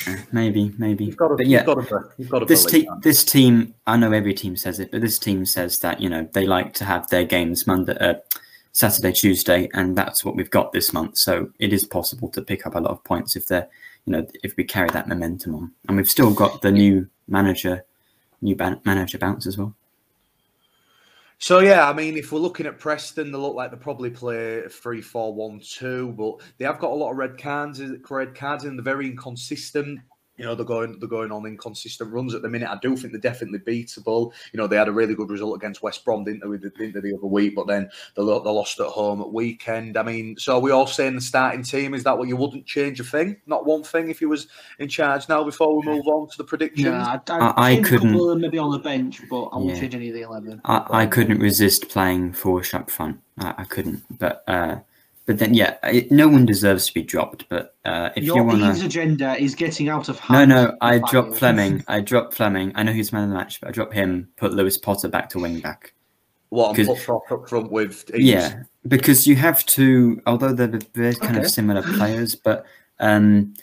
[0.07, 1.05] Uh, Maybe, maybe.
[1.05, 3.73] you've got to, but yeah, you've got to, you've got to this team, this team,
[3.87, 6.73] I know every team says it, but this team says that you know they like
[6.75, 8.15] to have their games Monday, uh,
[8.75, 11.17] Saturday, Tuesday, and that's what we've got this month.
[11.17, 13.69] So it is possible to pick up a lot of points if they're,
[14.05, 17.85] you know, if we carry that momentum on, and we've still got the new manager,
[18.41, 19.73] new ban- manager bounce as well.
[21.39, 24.63] So yeah, I mean, if we're looking at Preston, they look like they probably play
[24.67, 27.81] three-four-one-two, but they have got a lot of red cards.
[28.09, 30.01] Red cards, and they're very inconsistent.
[30.37, 32.69] You know, they're going they're going on inconsistent runs at the minute.
[32.69, 34.33] I do think they're definitely beatable.
[34.51, 36.93] You know, they had a really good result against West Brom, didn't they, the, didn't
[36.93, 37.55] they, the other week?
[37.55, 39.95] But then they, lost at home at weekend.
[39.97, 42.65] I mean, so are we all saying the starting team is that what you wouldn't
[42.65, 43.37] change a thing?
[43.45, 44.47] Not one thing if you was
[44.79, 45.43] in charge now.
[45.43, 47.99] Before we move on to the predictions, Yeah, I'd, I'd I- I change a couple
[48.09, 49.79] couldn't- of them maybe on the bench, but I won't Yeah.
[49.79, 50.59] change any of the eleven.
[50.65, 53.19] I, I couldn't resist playing Forss up front.
[53.39, 54.77] I, I couldn't, but uh,
[55.25, 57.47] but then yeah, it, no one deserves to be dropped.
[57.49, 60.49] But uh, if Your you want Eve's to, agenda is getting out of no, hand.
[60.49, 61.11] no, no, I Fabio.
[61.11, 61.83] dropped Fleming.
[61.87, 62.71] I dropped Fleming.
[62.75, 64.29] I know he's man of the match, but I dropped him.
[64.37, 65.93] Put Lewis Potter back to wing back.
[66.49, 68.23] what and 'Cause- put Frost up front with Eaves.
[68.23, 70.21] Yeah, because you have to.
[70.27, 71.45] Although they're they're kind Okay.
[71.45, 72.65] of similar players, but
[72.99, 73.53] um,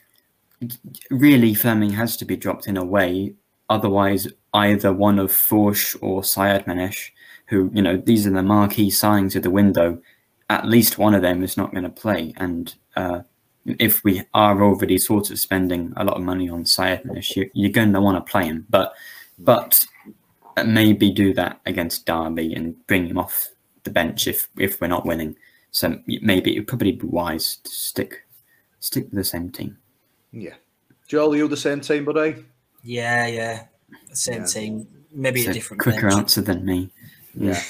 [1.11, 3.35] really Fleming has to be dropped in a way.
[3.69, 7.11] Otherwise, either one of Forss or Syed Manesh,
[7.47, 10.01] who you know these are the marquee signings of the window,
[10.51, 12.33] at least one of them is not going to play.
[12.37, 13.21] And uh,
[13.67, 17.03] if we are already sort of spending a lot of money on Syed
[17.37, 18.67] you, you're going to want to play him.
[18.69, 18.93] But
[19.39, 19.85] but
[20.65, 23.51] maybe do that against Derby and bring him off
[23.85, 25.37] the bench if if we're not winning.
[25.71, 28.25] So maybe it would probably be wise to stick
[28.81, 29.79] stick with the same team.
[30.33, 30.55] Yeah.
[31.09, 32.45] Joel, you the same team, buddy?
[32.83, 33.65] Yeah, yeah.
[34.13, 34.47] Same Yeah.
[34.47, 34.89] team.
[35.15, 36.15] Maybe It's a a different quicker bench.
[36.21, 36.91] answer than me.
[37.35, 37.63] Yeah.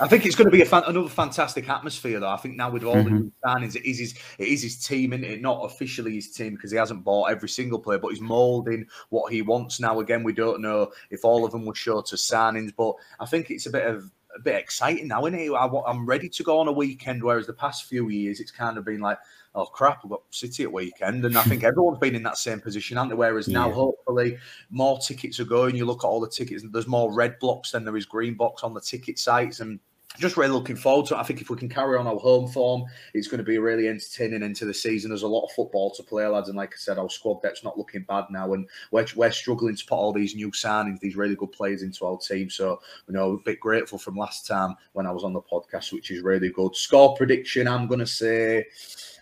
[0.00, 2.28] I think it's going to be a fan- another fantastic atmosphere, though.
[2.28, 3.14] I think now with all the mm-hmm.
[3.14, 5.40] new signings, it is his it is his team, is it?
[5.40, 9.32] Not officially his team because he hasn't bought every single player, but he's moulding what
[9.32, 10.00] he wants now.
[10.00, 13.50] Again, we don't know if all of them were short of signings, but I think
[13.50, 15.52] it's a bit of a bit exciting now, isn't it?
[15.52, 18.76] I, I'm ready to go on a weekend, whereas the past few years it's kind
[18.76, 19.18] of been like,
[19.54, 22.60] oh crap, we've got City at weekend, and I think everyone's been in that same
[22.60, 23.14] position, haven't they?
[23.16, 24.38] Whereas now, hopefully,
[24.70, 25.76] more tickets are going.
[25.76, 28.34] You look at all the tickets, and there's more red blocks than there is green
[28.34, 29.78] box on the ticket sites, and
[30.18, 31.18] just really looking forward to it.
[31.18, 32.84] I think if we can carry on our home form,
[33.14, 35.10] it's going to be really entertaining into the season.
[35.10, 37.64] There's a lot of football to play, lads, and like I said, our squad depth's
[37.64, 41.16] not looking bad now, and we're, we're struggling to put all these new signings, these
[41.16, 42.48] really good players into our team.
[42.50, 45.92] So you know, a bit grateful from last time when I was on the podcast,
[45.92, 46.76] which is really good.
[46.76, 48.66] Score prediction, I'm going to say,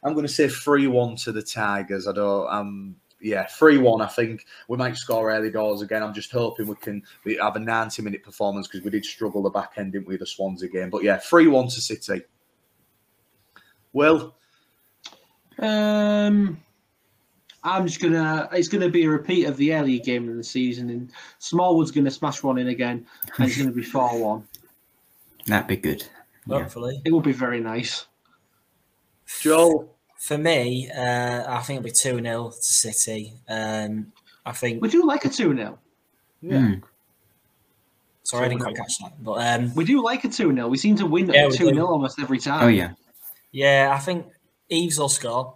[0.03, 2.07] I'm going to say three one to the Tigers.
[2.07, 2.53] I don't.
[2.53, 4.03] Um, yeah, three one.
[4.03, 6.03] I think we might score early goals again.
[6.03, 9.43] I'm just hoping we can we have a 90 minute performance because we did struggle
[9.43, 10.91] the back end, didn't we, the Swansea game?
[10.91, 12.23] But yeah, three one to City.
[13.93, 14.35] Will,
[15.59, 16.63] Um,
[17.65, 18.49] I'm just gonna.
[18.53, 22.11] It's gonna be a repeat of the earlier game of the season, and Smallwood's gonna
[22.11, 23.07] smash one in again,
[23.37, 24.49] and it's gonna be four one.
[25.47, 26.05] That'd be good.
[26.47, 26.61] Yeah.
[26.61, 27.01] Hopefully.
[27.05, 28.07] It will be very nice.
[29.41, 33.33] Joel, For me, uh, I think it'll be 2 0 to City.
[33.49, 34.13] Um,
[34.47, 34.81] I think.
[34.81, 35.77] We do like a two 0
[36.45, 36.81] Mm.
[38.23, 39.13] Sorry, I didn't quite catch that.
[39.23, 41.71] But um, We do like a two 0 We seem to win Yeah, a two
[41.71, 42.63] 0 almost every time.
[42.65, 42.93] Oh yeah.
[43.51, 44.27] yeah, I think
[44.69, 45.55] Eaves will score.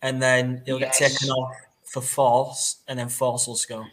[0.00, 1.52] And then he'll get taken off
[1.82, 3.88] for Forss, and then Forss will score.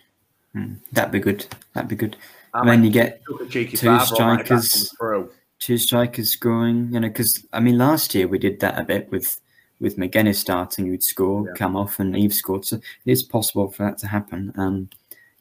[0.56, 0.78] Mm.
[0.92, 1.48] That'd be good.
[1.74, 2.16] That'd be good.
[2.54, 4.94] I And then you get took a cheeky two fiver on that if that strikers.
[5.00, 6.94] comes two strikers scoring.
[6.94, 9.40] You know, because I mean, last year we did that a bit with
[9.80, 11.54] with Magennis starting, you'd score, Yeah.
[11.54, 12.66] come off, and Eve scored.
[12.66, 14.52] So it is possible for that to happen.
[14.56, 14.90] Um,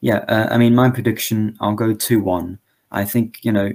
[0.01, 2.59] yeah, uh, I mean, my prediction, I'll go two one.
[2.91, 3.71] I think you know,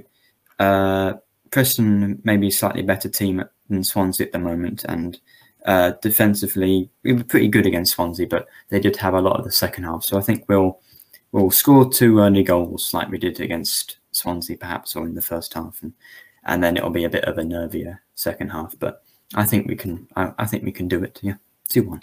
[0.59, 1.13] uh,
[1.51, 5.19] Preston may be a slightly better team than Swansea at the moment, and
[5.65, 9.45] uh, defensively we were pretty good against Swansea, but they did have a lot of
[9.45, 10.03] the second half.
[10.03, 10.79] So I think we'll
[11.31, 15.53] we'll score two early goals like we did against Swansea, perhaps, or in the first
[15.53, 15.93] half, and
[16.45, 18.75] and then it'll be a bit of a nervier second half.
[18.79, 19.03] But
[19.33, 20.07] I think we can.
[20.15, 21.19] I, I think we can do it.
[21.23, 21.35] Yeah,
[21.69, 22.01] two one.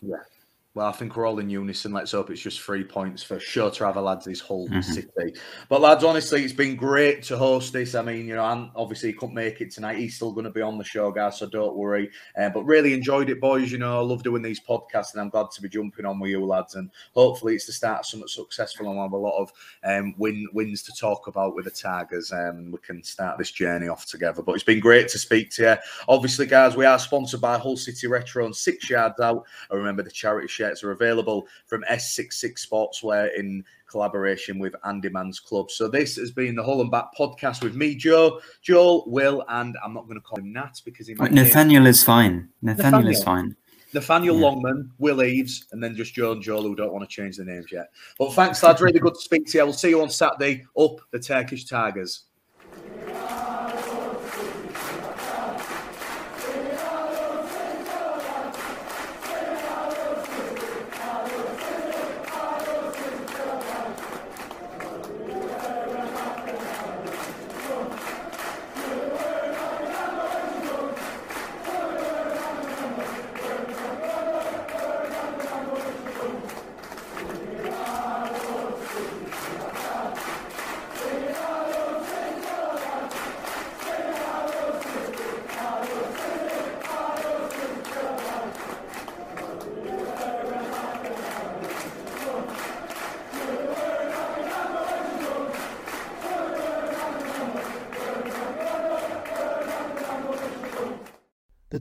[0.75, 1.93] Well, I think we're all in unison.
[1.93, 4.83] Let's hope it's just three points for sure to have a lads is Hull Mhm.
[4.83, 5.35] City.
[5.69, 7.95] But lads, honestly, it's been great to host this.
[7.95, 9.99] I mean, you know, and obviously he couldn't make it tonight.
[9.99, 12.11] He's still going to be on the show, guys, so don't worry.
[12.41, 13.71] Uh, but really enjoyed it, boys.
[13.71, 16.31] You know, I love doing these podcasts, and I'm glad to be jumping on with
[16.31, 16.75] you lads.
[16.75, 19.53] And hopefully, it's the start of something successful, and we'll have a lot of
[19.85, 22.33] um, win wins to talk about with the Tigers.
[22.33, 24.41] Um, we can start this journey off together.
[24.43, 25.77] But it's been great to speak to you.
[26.09, 29.45] Obviously, guys, we are sponsored by Hull City Retro and Six Yards Out.
[29.71, 35.33] I remember, the charity shirts are available from S66 Sportswear in collaboration with Andy's Man
[35.45, 35.71] Club.
[35.71, 39.77] So this has been the Hull and Back podcast with me, Joe, Joel, Will, and
[39.85, 42.49] I'm not going to call him Nat because he might Nathaniel is fine.
[42.63, 43.57] Nathaniel, is fine.
[43.93, 44.43] Nathaniel Yeah.
[44.43, 47.45] Longman, Will Eves, and then just Joe and Joel who don't want to change the
[47.45, 47.91] names yet.
[48.19, 48.81] But thanks, lads.
[48.81, 49.65] Really good to speak to you.
[49.65, 50.65] We'll see you on Saturday.
[50.79, 52.25] Up the Turkish Tigers.